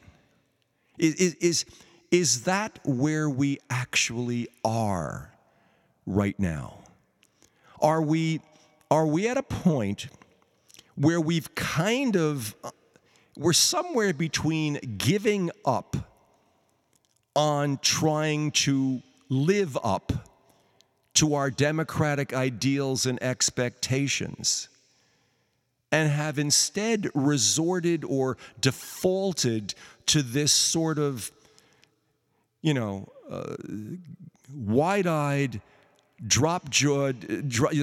[0.97, 1.65] Is, is,
[2.11, 5.31] is that where we actually are
[6.05, 6.79] right now?
[7.81, 8.41] Are we,
[8.91, 10.07] are we at a point
[10.95, 12.55] where we've kind of,
[13.37, 15.95] we're somewhere between giving up
[17.35, 20.11] on trying to live up
[21.17, 24.69] to our democratic ideals and expectations
[25.91, 29.73] and have instead resorted or defaulted
[30.05, 31.31] to this sort of,
[32.61, 33.55] you know, uh,
[34.53, 35.59] wide eyed,
[36.27, 37.25] drop jawed,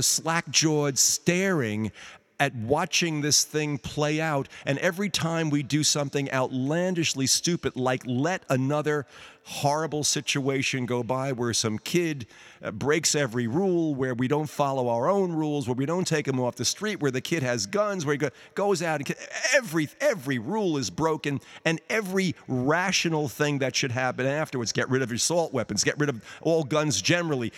[0.00, 1.90] slack jawed staring
[2.38, 4.48] at watching this thing play out.
[4.64, 9.06] And every time we do something outlandishly stupid, like let another
[9.46, 12.26] horrible situation go by where some kid
[12.62, 16.26] uh, breaks every rule, where we don't follow our own rules, where we don't take
[16.26, 19.14] him off the street, where the kid has guns, where he goes out and
[19.54, 25.02] every every rule is broken, and every rational thing that should happen afterwards: get rid
[25.02, 27.52] of your assault weapons, get rid of all guns generally,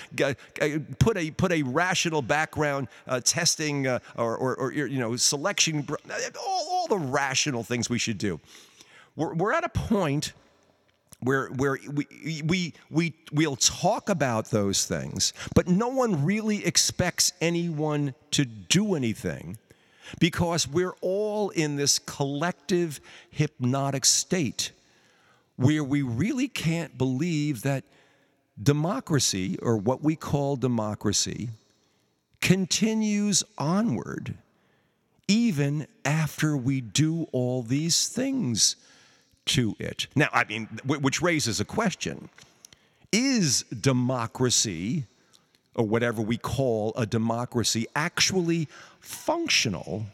[0.99, 5.87] put a put a rational background uh, testing uh, or, or, or you know selection,
[6.45, 8.41] all, all the rational things we should do.
[9.15, 10.33] We're, we're at a point
[11.21, 17.33] where where we we we we'll talk about those things, but no one really expects
[17.41, 19.59] anyone to do anything
[20.21, 23.01] because we're all in this collective
[23.31, 24.73] hypnotic state
[25.57, 27.85] where we really can't believe that
[28.63, 31.49] democracy or what we call democracy
[32.41, 34.35] continues onward
[35.29, 38.77] even after we do all these things
[39.47, 40.07] to it.
[40.15, 42.29] Now, I mean, which raises a question
[43.13, 45.05] Is democracy,
[45.75, 48.69] or whatever we call a democracy, actually
[49.01, 50.07] functional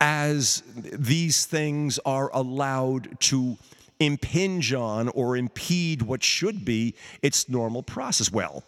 [0.00, 3.56] as these things are allowed to
[4.00, 8.30] impinge on or impede what should be its normal process?
[8.30, 8.62] Well,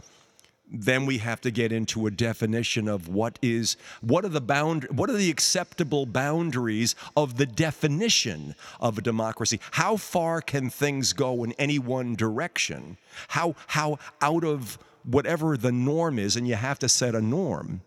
[0.72, 4.84] then we have to get into a definition of what is what are the bound
[4.90, 9.60] what are the acceptable boundaries of the definition of a democracy?
[9.72, 12.96] How far can things go in any one direction?
[13.28, 17.80] How how out of whatever the norm is and you have to set a norm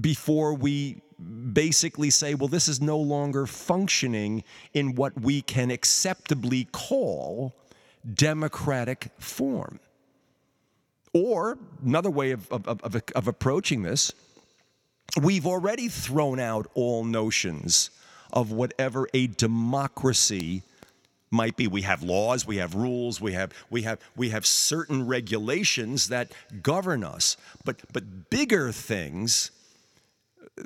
[0.00, 1.00] before we
[1.52, 4.42] basically say well this is no longer functioning
[4.74, 7.54] in what we can acceptably call
[8.14, 9.78] democratic form
[11.12, 14.12] or another way of, of, of, of approaching this,
[15.20, 17.90] we've already thrown out all notions
[18.32, 20.62] of whatever a democracy
[21.30, 21.66] might be.
[21.66, 26.32] We have laws we have rules we have we have we have certain regulations that
[26.62, 27.36] govern us.
[27.64, 29.50] But but bigger things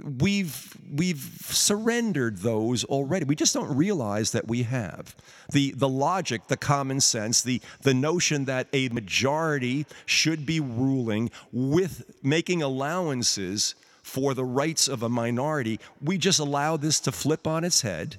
[0.02, 3.24] we've we've surrendered those already.
[3.24, 5.14] We just don't realize that we have.
[5.52, 11.30] The the logic, the common sense, the the notion that a majority should be ruling
[11.52, 17.46] with making allowances for the rights of a minority, we just allow this to flip
[17.46, 18.18] on its head.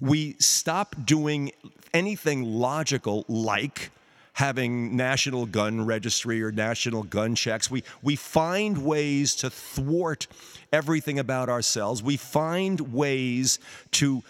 [0.00, 1.50] We stop doing
[1.92, 3.90] anything logical like
[4.34, 7.70] having national gun registry or national gun checks.
[7.70, 10.26] We, we find ways to thwart
[10.72, 12.02] everything about ourselves.
[12.02, 13.58] We find ways
[13.92, 14.22] to,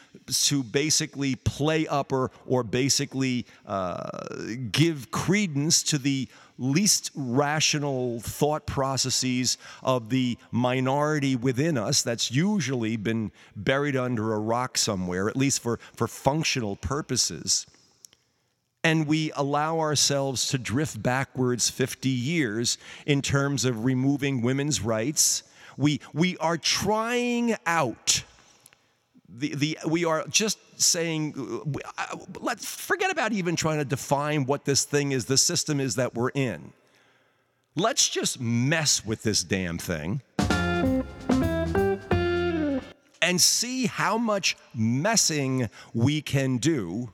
[0.44, 4.10] to basically play up or, or basically uh,
[4.72, 6.28] give credence to the
[6.58, 14.38] least rational thought processes of the minority within us that's usually been buried under a
[14.38, 17.66] rock somewhere, at least for, for functional purposes.
[18.84, 25.42] And we allow ourselves to drift backwards 50 years in terms of removing women's rights.
[25.80, 28.22] We, we are trying out
[29.32, 34.66] the, the, we are just saying, uh, let's forget about even trying to define what
[34.66, 36.74] this thing is, the system is that we're in.
[37.76, 40.20] Let's just mess with this damn thing
[43.22, 47.10] and see how much messing we can do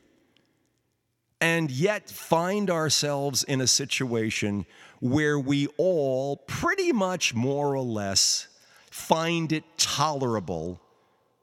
[1.41, 4.67] and yet find ourselves in a situation
[5.01, 8.49] where we all pretty much more or less
[8.97, 10.81] find it tolerable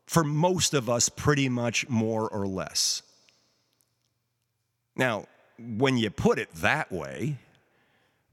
[0.08, 3.04] for most of us, pretty much more or less.
[4.96, 5.28] Now,
[5.78, 7.38] when you put it that way,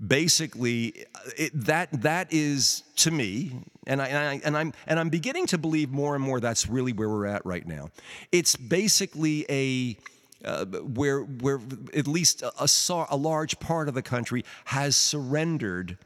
[0.04, 1.04] basically
[1.36, 3.52] it, that that is to me
[3.86, 6.66] and I, and I and I'm and I'm beginning to believe more and more that's
[6.66, 7.90] really where we're at right now.
[8.32, 9.98] It's basically a
[10.44, 11.60] uh, where where
[11.94, 15.98] at least a, a, a, large part of the country has surrendered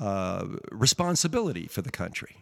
[0.00, 2.36] uh, responsibility for the country.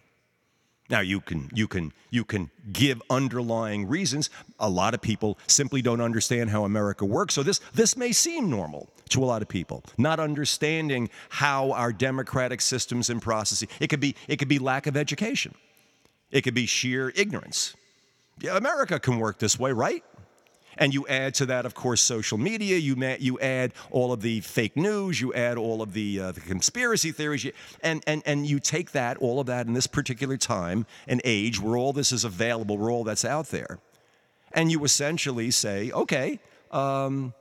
[0.91, 4.31] Now you can you can you can give underlying reasons.
[4.59, 7.35] A lot of people simply don't understand how America works.
[7.35, 11.93] So this this may seem normal to a lot of people, not understanding how our
[11.93, 13.69] democratic systems and processes.
[13.81, 15.55] It could be it could be lack of education.
[16.31, 17.75] It could be sheer ignorance.
[18.41, 20.05] Yeah, America can work this way, right?
[20.79, 22.77] And you add to that, of course, social media.
[22.77, 25.21] You, you add all of the fake news.
[25.21, 27.45] You add all of the, uh, the conspiracy theories.
[27.45, 27.53] You,
[27.83, 31.61] and, and, and you take that, all of that in this particular time and age
[31.61, 33.81] where all this is available, where all that's out there.
[34.53, 36.39] And you essentially say, okay,
[36.71, 37.35] um,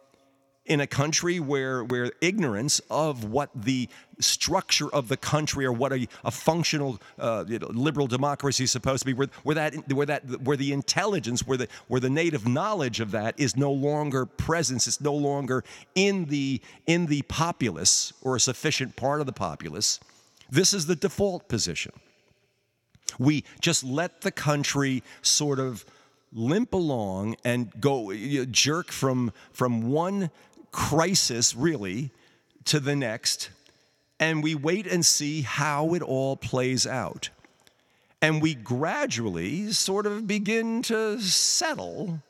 [0.67, 3.89] in a country where, where ignorance of what the
[4.19, 8.71] structure of the country or what a, a functional uh, you know, liberal democracy is
[8.71, 12.09] supposed to be, where, where, that, where, that, where the intelligence, where the, where the
[12.09, 15.63] native knowledge of that is no longer present, it's no longer
[15.95, 19.99] in the, in the populace or a sufficient part of the populace,
[20.49, 21.93] this is the default position.
[23.19, 25.85] We just let the country sort of
[26.33, 28.13] limp along and go
[28.45, 30.29] jerk from from one
[30.71, 32.11] crisis, really,
[32.65, 33.49] to the next,
[34.19, 37.29] and we wait and see how it all plays out.
[38.21, 42.21] And we gradually sort of begin to settle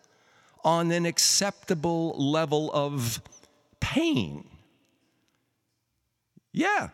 [0.63, 3.21] on an acceptable level of
[3.79, 4.43] pain.
[6.51, 6.89] Yeah.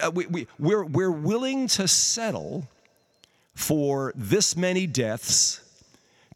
[0.00, 2.66] Uh, we, we, we're, we're willing to settle
[3.54, 5.60] for this many deaths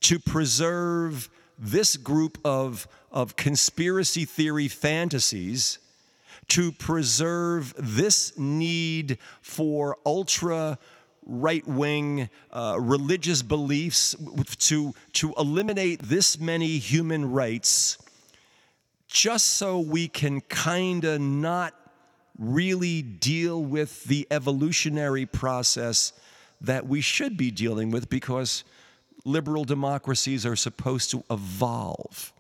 [0.01, 5.79] to preserve this group of, of conspiracy theory fantasies
[6.49, 10.79] to preserve this need for ultra
[11.25, 14.15] right wing uh, religious beliefs,
[14.59, 17.99] to, to eliminate this many human rights,
[19.09, 21.75] just so we can kind of not
[22.39, 26.13] really deal with the evolutionary process
[26.61, 28.65] that we should be dealing with because
[29.27, 32.33] liberal democracies are supposed to evolve.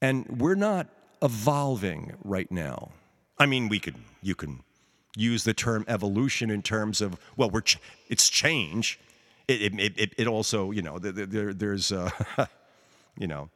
[0.00, 0.88] And we're not
[1.20, 2.90] evolving right now.
[3.38, 4.60] I mean, we could, you can
[5.16, 7.78] use the term evolution in terms of, well, we're ch-
[8.08, 9.00] it's change.
[9.48, 12.10] It, it, it, it, also, you know, there, there there's, uh,
[13.18, 13.50] you know,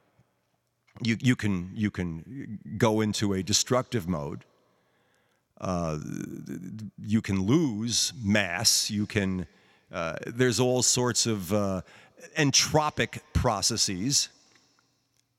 [1.02, 4.44] you, you, can, you can go into a destructive mode.
[5.60, 5.98] Uh,
[7.00, 8.90] you can lose mass.
[8.90, 9.46] You can
[9.92, 11.82] uh, there's all sorts of uh,
[12.36, 14.28] entropic processes,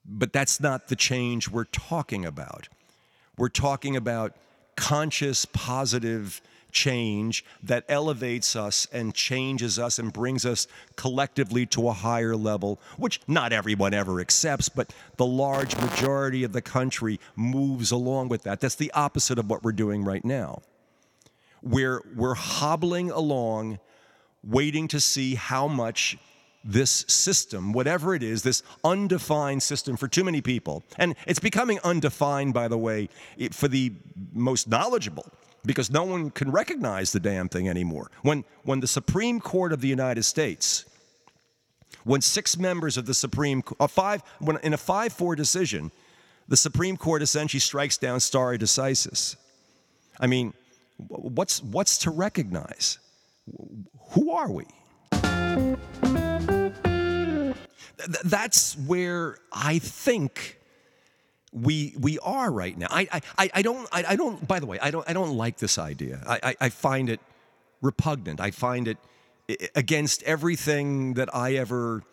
[0.05, 2.69] but that's not the change we're talking about.
[3.37, 4.33] We're talking about
[4.75, 6.41] conscious, positive
[6.71, 12.79] change that elevates us and changes us and brings us collectively to a higher level,
[12.97, 18.43] which not everyone ever accepts, but the large majority of the country moves along with
[18.43, 18.59] that.
[18.59, 20.61] That's the opposite of what we're doing right now.
[21.61, 23.79] We're, we're hobbling along
[24.43, 26.17] waiting to see how much
[26.63, 31.79] this system, whatever it is, this undefined system for too many people, and it's becoming
[31.83, 33.09] undefined, by the way,
[33.51, 33.93] for the
[34.33, 35.25] most knowledgeable,
[35.65, 38.11] because no one can recognize the damn thing anymore.
[38.21, 40.85] When, when the Supreme Court of the United States,
[42.03, 44.21] when six members of the Supreme, a uh, five,
[44.63, 45.91] in a 5 4 decision,
[46.47, 49.35] The Supreme Court essentially strikes down stare decisis.
[50.19, 50.53] I mean,
[50.97, 52.99] what's, what's to recognize?
[54.09, 54.65] Who are we?
[58.23, 60.59] That's where I think
[61.51, 62.87] we we are right now.
[62.89, 65.57] I I, I don't I, I don't by the way I don't I don't like
[65.57, 66.21] this idea.
[66.27, 67.19] I, I, I find it
[67.81, 68.39] repugnant.
[68.39, 68.97] I find it
[69.75, 72.03] against everything that I ever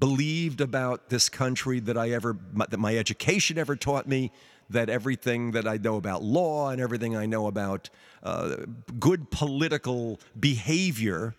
[0.00, 4.32] believed about this country that I ever that my education ever taught me
[4.70, 7.88] that everything that I know about law and everything I know about
[8.22, 8.56] uh,
[8.98, 11.34] good political behavior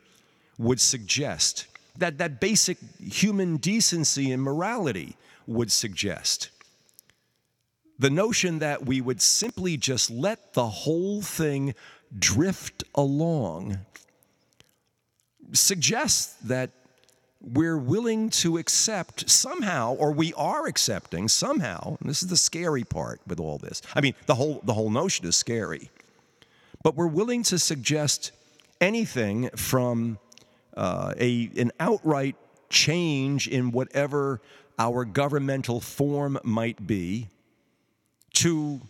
[0.57, 1.67] would suggest
[1.97, 5.15] that that basic human decency and morality
[5.47, 6.49] would suggest.
[7.97, 11.75] The notion that we would simply just let the whole thing
[12.17, 13.79] drift along
[15.51, 16.71] suggests that
[17.41, 23.21] we're willing to accept somehow or we are accepting somehow this is the scary part
[23.25, 23.81] with all this.
[23.95, 25.89] I mean the whole the whole notion is scary.
[26.83, 28.31] But we're willing to suggest
[28.81, 30.19] anything from
[30.75, 32.35] uh, a an outright
[32.69, 34.41] change in whatever
[34.77, 37.27] our governmental form might be
[38.33, 38.81] to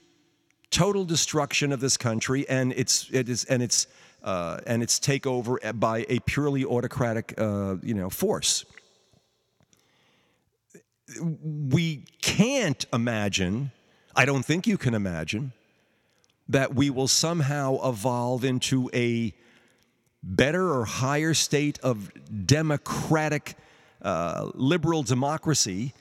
[0.70, 3.88] total destruction of this country and its it is and its
[4.24, 8.66] uh, and its takeover by a purely autocratic uh, you know force.
[11.22, 13.72] We can't imagine.
[14.16, 15.54] I don't think you can imagine
[16.50, 19.34] that we will somehow evolve into a
[20.22, 22.12] better or higher state of
[22.46, 23.56] democratic
[24.02, 25.94] uh, liberal democracy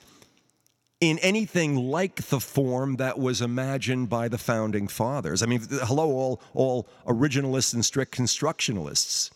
[1.01, 5.41] in anything like the form that was imagined by the founding fathers.
[5.41, 9.31] I mean, hello, all, all originalists and strict constructionists.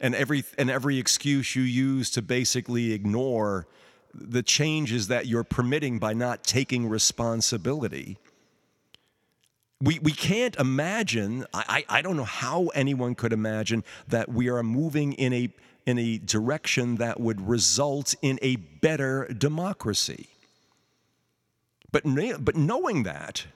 [0.00, 3.66] And every, and every excuse you use to basically ignore
[4.12, 8.18] the changes that you're permitting by not taking responsibility.
[9.80, 14.62] We, we can't imagine, I, I don't know how anyone could imagine that we are
[14.62, 15.50] moving in a,
[15.86, 20.28] in a direction that would result in a better democracy.
[21.96, 23.46] But, but knowing that,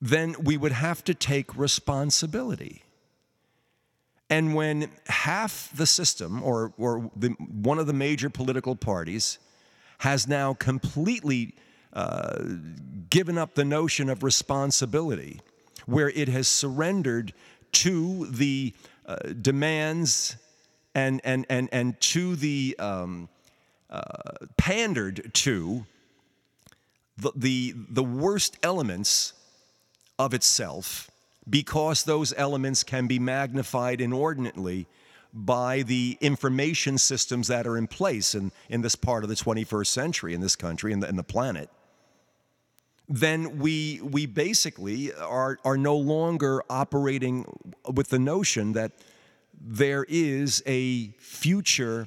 [0.00, 2.82] then we would have to take responsibility.
[4.30, 9.38] And when half the system, or, or the, one of the major political parties,
[9.98, 11.54] has now completely
[11.92, 12.38] uh,
[13.10, 15.42] given up the notion of responsibility,
[15.84, 17.34] where it has surrendered
[17.72, 18.72] to the
[19.04, 20.36] uh, demands
[20.94, 23.28] and, and, and, and to the um,
[23.90, 24.00] uh,
[24.56, 25.84] pandered to
[27.16, 29.32] the, the, the worst elements
[30.18, 31.10] of itself
[31.48, 34.86] because those elements can be magnified inordinately
[35.32, 39.88] by the information systems that are in place in, in this part of the 21st
[39.88, 41.68] century in this country and the, and the planet,
[43.08, 47.44] then we, we basically are, are no longer operating
[47.92, 48.92] with the notion that
[49.60, 52.06] there is a future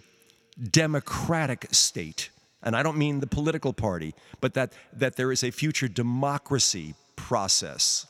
[0.71, 2.29] democratic state
[2.67, 6.95] and I don't mean the political party, but that, that there is a future democracy
[7.15, 8.05] process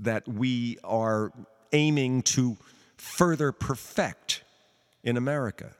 [0.00, 1.32] that we are
[1.70, 2.56] aiming to
[2.96, 4.42] further perfect
[5.04, 5.76] in America.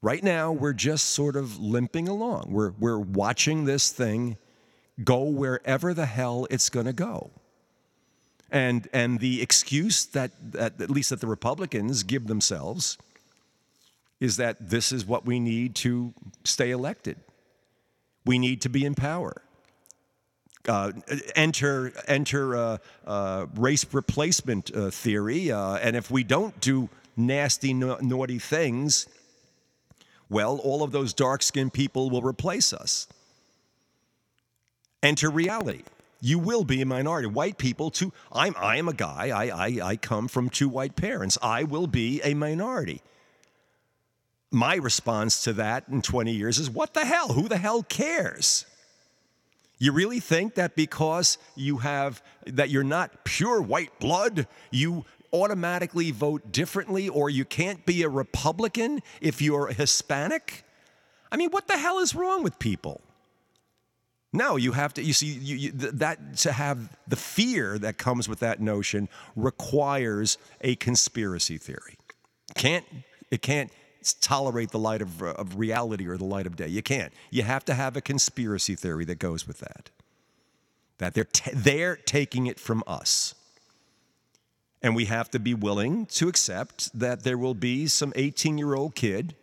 [0.00, 2.46] Right now, we're just sort of limping along.
[2.48, 4.38] We're, we're watching this thing
[5.04, 7.32] go wherever the hell it's going to go.
[8.50, 12.96] And, and the excuse that, that, at least that the Republicans give themselves,
[14.20, 16.12] is that this is what we need to
[16.44, 17.16] stay elected.
[18.26, 19.42] We need to be in power.
[20.68, 20.92] Uh,
[21.34, 27.72] enter enter uh, uh, race replacement uh, theory, uh, and if we don't do nasty,
[27.72, 29.08] na- naughty things,
[30.28, 33.08] well, all of those dark skinned people will replace us.
[35.02, 35.82] Enter reality.
[36.20, 37.26] You will be a minority.
[37.26, 38.12] White people, too.
[38.30, 39.30] I'm, I am a guy.
[39.30, 41.38] I, I, I come from two white parents.
[41.42, 43.00] I will be a minority
[44.50, 47.28] my response to that in 20 years is what the hell?
[47.28, 48.66] Who the hell cares?
[49.78, 56.10] You really think that because you have that you're not pure white blood, you automatically
[56.10, 60.64] vote differently or you can't be a Republican if you're Hispanic?
[61.32, 63.00] I mean, what the hell is wrong with people?
[64.32, 68.28] No, you have to, you see, you, you, that to have the fear that comes
[68.28, 71.96] with that notion requires a conspiracy theory.
[72.54, 72.84] Can't,
[73.30, 73.72] it can't,
[74.20, 76.68] tolerate the light of, uh, of reality or the light of day.
[76.68, 77.12] You can't.
[77.30, 79.90] You have to have a conspiracy theory that goes with that.
[80.98, 83.34] That they're, t- they're taking it from us.
[84.82, 88.74] And we have to be willing to accept that there will be some 18 year
[88.74, 89.34] old kid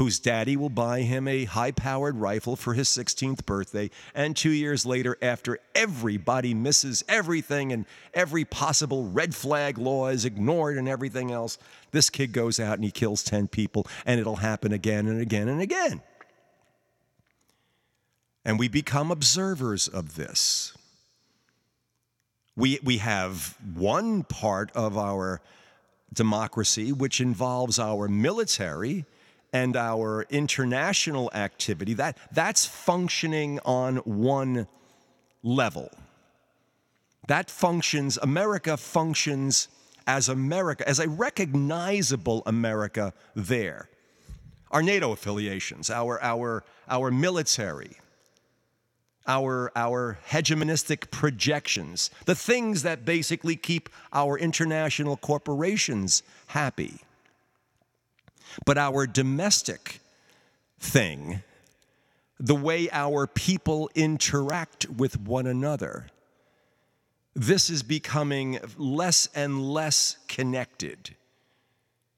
[0.00, 3.90] whose daddy will buy him a high powered rifle for his 16th birthday.
[4.14, 7.84] And two years later, after everybody misses everything and
[8.14, 11.58] every possible red flag law is ignored and everything else,
[11.90, 15.48] this kid goes out and he kills 10 people, and it'll happen again and again
[15.48, 16.00] and again.
[18.42, 20.72] And we become observers of this.
[22.56, 25.42] We, we have one part of our
[26.10, 29.04] democracy which involves our military
[29.52, 34.66] and our international activity, that, that's functioning on one
[35.42, 35.90] level.
[37.26, 39.68] That functions, America functions
[40.06, 43.88] as America, as a recognizable America there.
[44.70, 47.96] Our NATO affiliations, our, our, our military,
[49.26, 57.00] our, our hegemonistic projections, the things that basically keep our international corporations happy.
[58.64, 60.00] But our domestic
[60.78, 61.42] thing,
[62.38, 66.06] the way our people interact with one another,
[67.34, 71.14] this is becoming less and less connected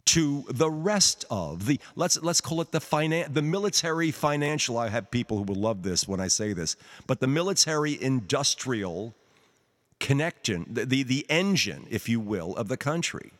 [0.04, 4.88] to the rest of the let's let's call it the finan- the military financial I
[4.88, 6.76] have people who will love this when I say this
[7.06, 9.14] but the military industrial
[10.00, 13.30] connection the, the, the engine if you will of the country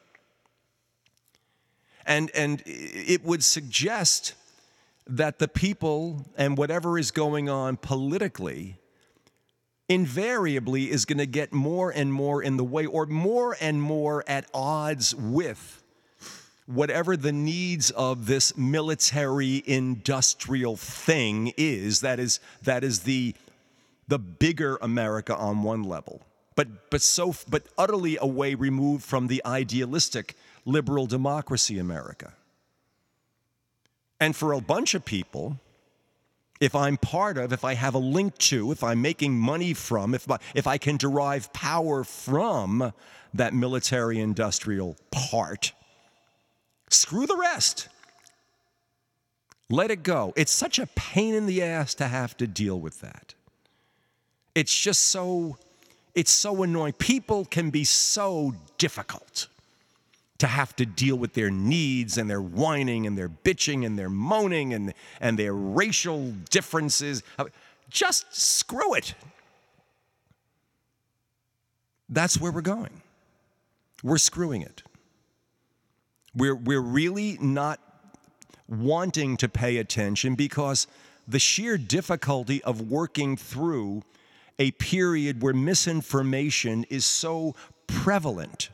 [2.07, 4.35] and, and it would suggest
[5.07, 8.79] that the people and whatever is going on politically
[9.89, 14.25] invariably is going to get more and more in the way or more and more
[14.27, 15.83] at odds with
[16.67, 23.35] whatever the needs of this military industrial thing is that is that is the
[24.09, 26.23] the bigger America on one level.
[26.55, 32.35] But but so but utterly away removed from the idealistic liberal democracy America.
[34.21, 35.59] And for a bunch of people,
[36.61, 40.15] if I'm part of, if I have a link to, if I'm making money from,
[40.15, 42.93] if, I, if I can derive power from
[43.35, 45.73] that military industrial part,
[46.89, 47.89] screw the rest.
[49.69, 50.33] Let it go.
[50.37, 53.35] It's such a pain in the ass to have to deal with that.
[54.55, 55.57] It's just so,
[56.15, 56.93] it's so annoying.
[56.93, 59.49] People can be so difficult
[60.43, 64.09] to have to deal with their needs and their whining and their bitching and their
[64.09, 67.23] moaning and, and their racial differences.
[67.39, 67.45] Uh,
[67.89, 69.15] just screw it.
[72.09, 73.03] That's where we're going.
[74.03, 74.83] We're screwing it.
[76.35, 77.79] We're, we're really not
[78.67, 80.89] wanting to pay attention because
[81.29, 84.03] the sheer difficulty of working through
[84.59, 87.55] a period where misinformation is so
[87.87, 88.71] prevalent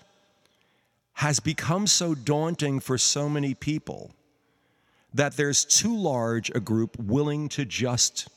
[1.19, 4.15] has become so daunting for so many people
[5.13, 8.29] that there's too large a group willing to just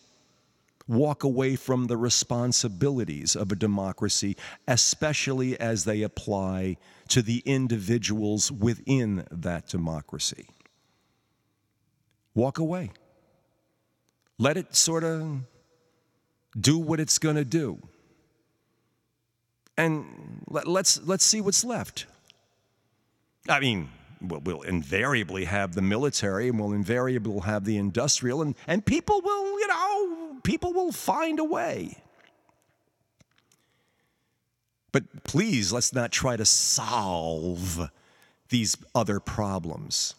[0.88, 4.36] walk away from the responsibilities of a democracy,
[4.68, 6.76] especially as they apply
[7.08, 10.48] to the individuals within that democracy.
[12.34, 12.94] Walk away.
[14.40, 15.42] Let it sort of
[16.60, 17.80] do what it's going to do.
[19.78, 22.08] And let, us let's see what's left.
[23.48, 23.89] I mean,
[24.22, 29.60] we'll, invariably have the military and we'll invariably have the industrial, and, and people will,
[29.60, 31.98] you know, people will find a way.
[34.92, 37.89] But please, let's not try to solve
[38.50, 40.16] these other problems.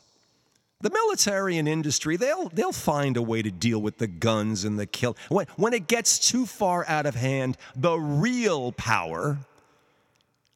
[0.80, 4.78] The military and industry, they'll, they'll find a way to deal with the guns and
[4.78, 5.16] the kill.
[5.28, 9.38] When, when it gets too far out of hand, the real power,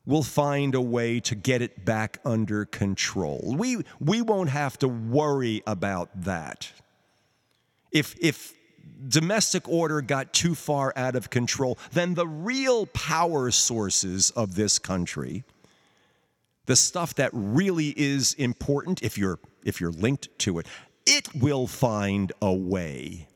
[0.07, 3.55] we'll find a way to get it back under control.
[3.59, 6.73] We, we won't have to worry about that.
[7.91, 8.55] If, if
[9.09, 14.79] domestic order got too far out of control, then the real power sources of this
[14.79, 15.45] country,
[16.67, 20.67] the stuff that really is important, if you're, if you're linked to it,
[21.05, 23.29] it will find a way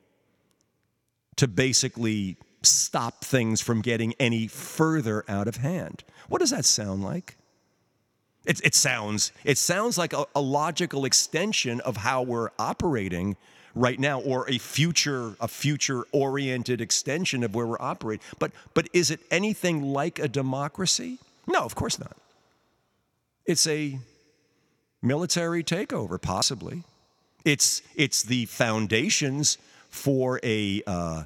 [1.36, 6.04] to basically stop things from getting any further out of hand.
[6.28, 7.36] What does that sound like?
[8.44, 13.36] It, it sounds, it sounds like a, a logical extension of how we're operating
[13.74, 18.88] right now or a future a future oriented extension of where we're operating but but
[18.92, 22.16] is it anything like a democracy no of course not
[23.46, 23.96] it's a
[25.02, 26.82] military takeover possibly
[27.44, 29.56] it's it's the foundations
[29.88, 31.24] for a uh,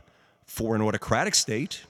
[0.54, 1.84] for an autocratic state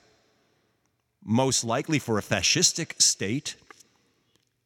[1.25, 3.57] most likely for a fascistic state,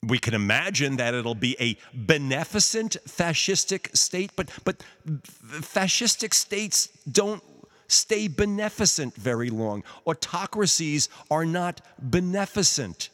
[0.02, 7.42] we can imagine that it'll be a beneficent fascistic state, but, but fascistic states don't
[7.88, 9.82] stay beneficent very long.
[10.06, 13.10] Autocracies are not beneficent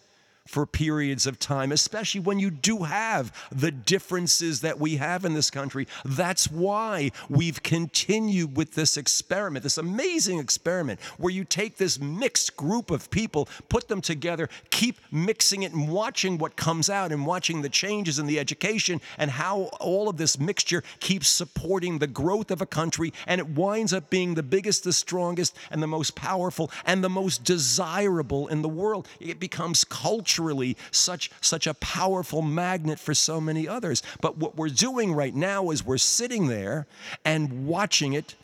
[0.47, 5.33] for periods of time, especially when you do have the differences that we have in
[5.33, 5.89] this country.
[6.05, 12.59] That's why we've continued with this experiment, this amazing experiment, where you take this mixed
[12.59, 17.25] group of people, put them together, keep mixing it and watching what comes out and
[17.25, 22.07] watching the changes in the education and how all of this mixture keeps supporting the
[22.07, 23.15] growth of a country.
[23.27, 27.09] And it winds up being the biggest, the strongest, and the most powerful and the
[27.09, 29.09] most desirable in the world.
[29.21, 34.03] It becomes culture naturally such, such a powerful magnet for so many others.
[34.21, 36.87] But what we're doing right now is we're sitting there
[37.25, 38.35] and watching it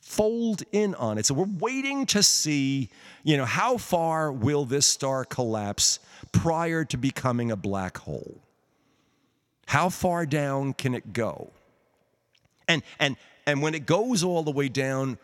[0.00, 1.26] fold in on it.
[1.26, 2.88] So we're waiting to see,
[3.24, 6.00] you know, how far will this star collapse
[6.32, 8.40] prior to becoming a black hole?
[9.66, 11.50] How far down can it go?
[12.66, 15.18] And and and when it goes all the way down,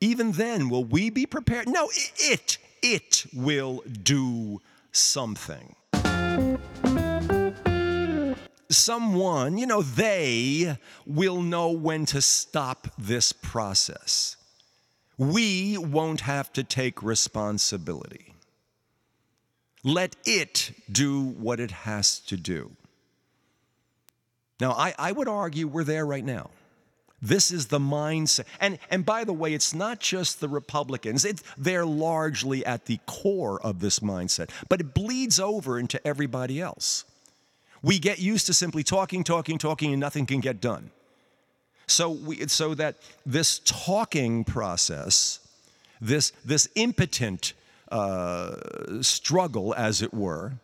[0.00, 1.68] even then will we be prepared?
[1.68, 2.58] No, it it
[3.34, 4.60] will do
[4.92, 5.74] something.
[8.68, 10.76] Someone, you know, they
[11.06, 14.36] will know when to stop this process.
[15.18, 18.34] We won't have to take responsibility.
[19.84, 22.72] Let it do what it has to do.
[24.60, 26.50] Now, I, I would argue we're there right now.
[27.22, 28.44] This is the mindset.
[28.60, 33.60] And, and by the way, it's not just the Republicans, they're largely at the core
[33.62, 37.04] of this mindset, but it bleeds over into everybody else.
[37.82, 40.90] We get used to simply talking, talking, talking, and nothing can get done.
[41.86, 45.38] So, we, so that this talking process,
[46.00, 47.52] this, this impotent
[47.90, 48.56] uh,
[49.02, 50.54] struggle, as it were,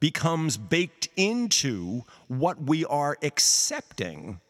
[0.00, 4.40] becomes baked into what we are accepting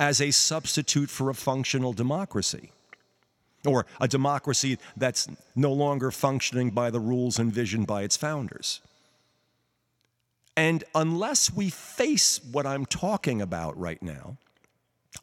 [0.00, 2.72] as a substitute for a functional democracy
[3.66, 8.80] or a democracy that's no longer functioning by the rules envisioned by its founders.
[10.56, 14.38] And unless we face what I'm talking about right now,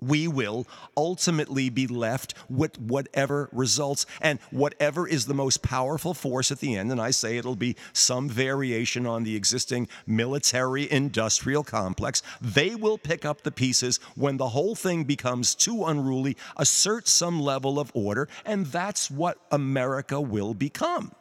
[0.02, 6.52] we will ultimately be left with whatever results and whatever is the most powerful force
[6.52, 6.92] at the end.
[6.92, 12.22] And I say it'll be some variation on the existing military industrial complex.
[12.42, 17.40] They will pick up the pieces when the whole thing becomes too unruly, assert some
[17.40, 21.12] level of order, and that's what America will become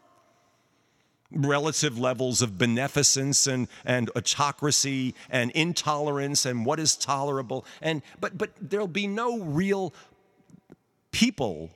[1.31, 7.65] relative levels of beneficence and, and autocracy and intolerance and what is tolerable.
[7.81, 9.93] And, but, but there'll be no real
[11.11, 11.71] people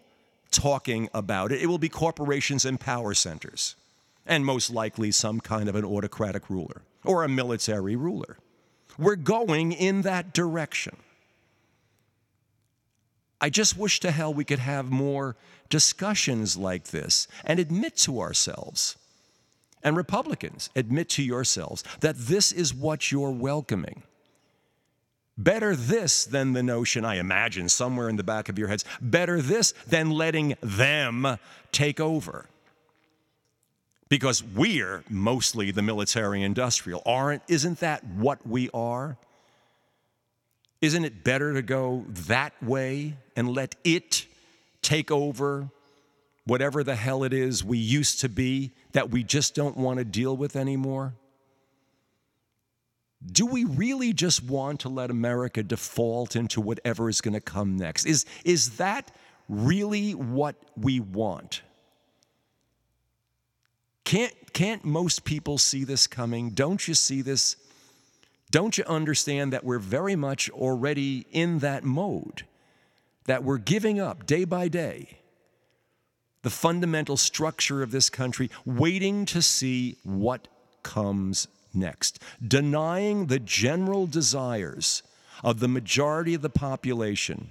[0.50, 1.62] talking about it.
[1.62, 3.76] It will be corporations and power centers,
[4.26, 8.36] and most likely some kind of an autocratic ruler or a military ruler.
[8.98, 10.96] We're going in that direction.
[13.40, 15.36] I just wish to hell we could have more
[15.70, 18.98] discussions like this and admit to ourselves
[19.82, 24.02] and Republicans, admit to yourselves that this is what you're welcoming.
[25.38, 29.40] Better this than the notion, I imagine, somewhere in the back of your heads, better
[29.40, 31.38] this than letting them
[31.72, 32.46] take over.
[34.10, 37.00] Because we're mostly the military industrial.
[37.06, 39.16] Aren't, isn't that what we are?
[40.82, 44.26] Isn't it better to go that way and let it
[44.82, 45.70] take over
[46.44, 50.04] whatever the hell it is we used to be that we just don't want to
[50.04, 51.14] deal with anymore?
[53.24, 57.76] Do we really just want to let America default into whatever is going to come
[57.76, 58.06] next?
[58.06, 59.10] Is, is that
[59.48, 61.62] really what we want?
[64.04, 66.50] Can't, can't most people see this coming?
[66.50, 67.56] Don't you see this?
[68.50, 72.46] Don't you understand that we're very much already in that mode?
[73.26, 75.19] That we're giving up day by day
[76.42, 80.48] the fundamental structure of this country, waiting to see what
[80.82, 85.02] comes next, denying the general desires
[85.44, 87.50] of the majority of the population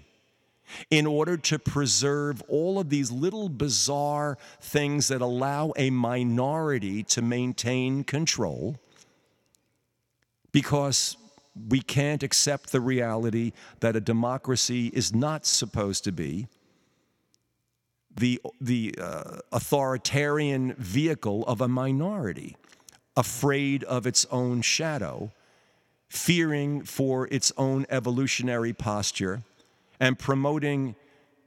[0.92, 7.22] in order to preserve all of these little bizarre things that allow a minority to
[7.22, 8.78] maintain control
[10.52, 11.18] because
[11.68, 16.48] we can't accept the reality that a democracy is not supposed to be
[18.20, 22.56] the, the uh, authoritarian vehicle of a minority,
[23.16, 25.32] afraid of its own shadow,
[26.10, 29.44] fearing for its own evolutionary posture,
[30.00, 30.96] and promoting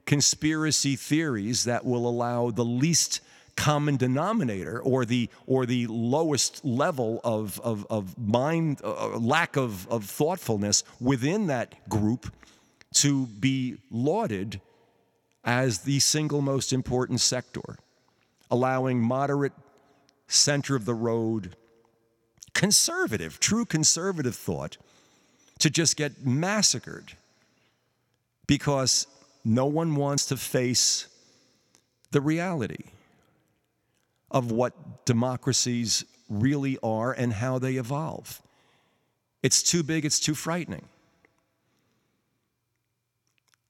[0.05, 3.21] conspiracy theories that will allow the least
[3.55, 9.87] common denominator or the or the lowest level of of, of mind uh, lack of,
[9.89, 12.33] of thoughtfulness within that group
[12.93, 14.59] to be lauded
[15.43, 17.77] as the single most important sector
[18.49, 19.53] allowing moderate
[20.27, 21.55] center of the road
[22.53, 24.77] conservative true conservative thought
[25.59, 27.13] to just get massacred
[28.47, 29.07] because
[29.45, 31.07] no one wants to face
[32.11, 32.85] the reality
[34.31, 38.41] of what democracies really are and how they evolve.
[39.41, 40.85] It's too big, it's too frightening.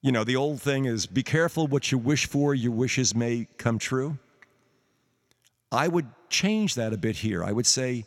[0.04, 3.48] You know, the old thing is be careful what you wish for, your wishes may
[3.56, 4.18] come true.
[5.72, 7.42] I would change that a bit here.
[7.42, 8.04] I would say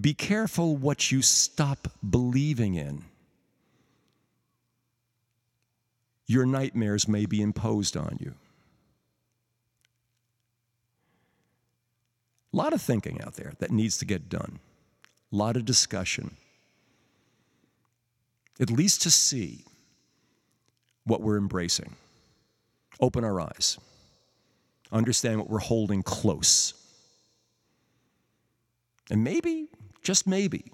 [0.00, 3.04] be careful what you stop believing in.
[6.28, 8.34] Your nightmares may be imposed on you.
[12.52, 14.60] A lot of thinking out there that needs to get done,
[15.32, 16.36] a lot of discussion,
[18.60, 19.64] at least to see
[21.08, 21.96] what we're embracing.
[23.00, 23.78] Open our eyes,
[24.90, 26.74] understand what we're holding close.
[29.10, 29.68] And maybe,
[30.02, 30.72] just maybe,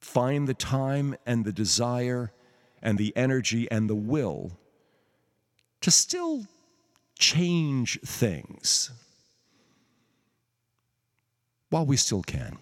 [0.00, 2.32] find the time and the desire
[2.82, 4.52] and the energy and the will
[5.80, 6.46] to still
[7.18, 8.90] change things
[11.70, 12.58] while we still can.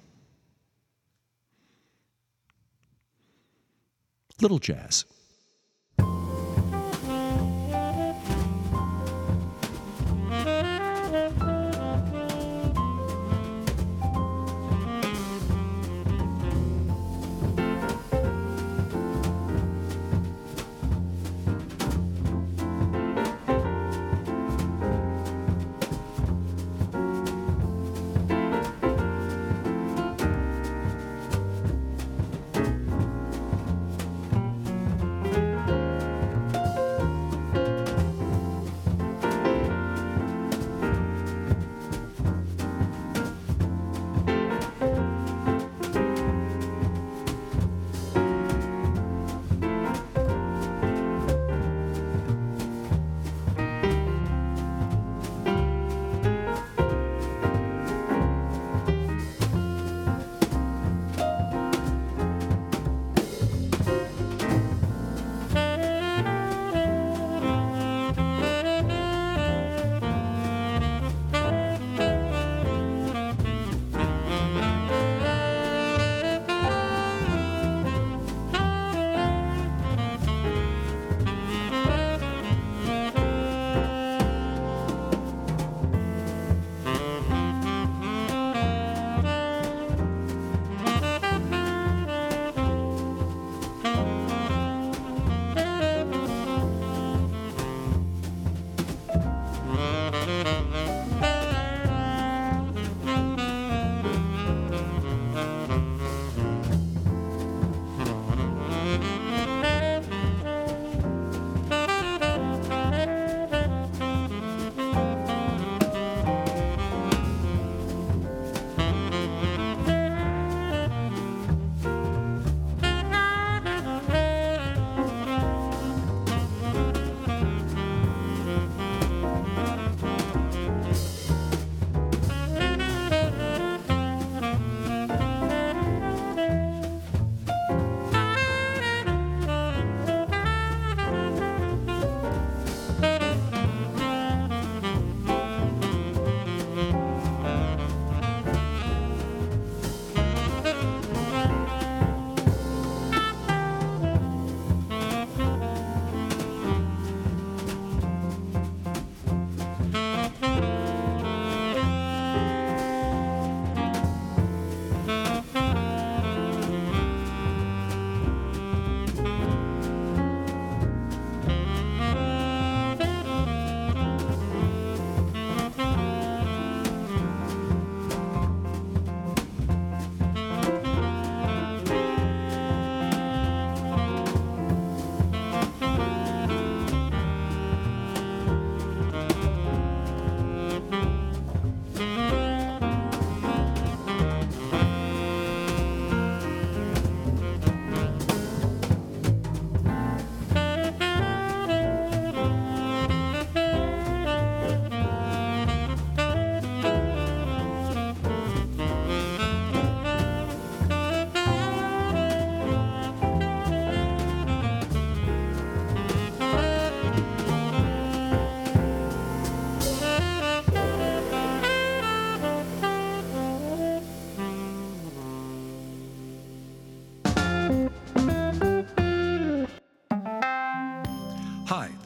[4.43, 5.05] Little jazz.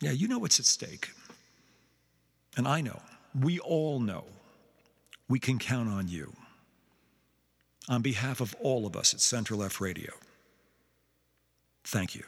[0.00, 1.10] Yeah, you know what's at stake.
[2.56, 3.00] And I know,
[3.38, 4.24] we all know,
[5.28, 6.32] we can count on you.
[7.88, 10.12] On behalf of all of us at Center Left Radio,
[11.88, 12.22] Thank you.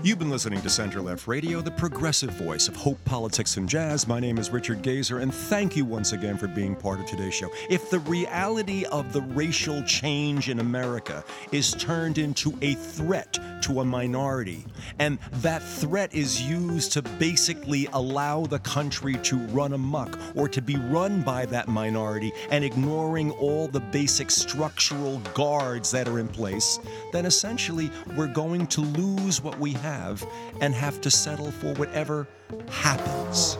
[0.00, 4.06] You've been listening to Center Left Radio, the progressive voice of hope, politics, and jazz.
[4.06, 7.34] My name is Richard Gazer, and thank you once again for being part of today's
[7.34, 7.50] show.
[7.68, 13.80] If the reality of the racial change in America is turned into a threat to
[13.80, 14.64] a minority,
[15.00, 20.62] and that threat is used to basically allow the country to run amok or to
[20.62, 26.28] be run by that minority and ignoring all the basic structural guards that are in
[26.28, 26.78] place,
[27.10, 30.24] then essentially we're going to lose what we have have
[30.60, 32.26] and have to settle for whatever
[32.70, 33.56] happens.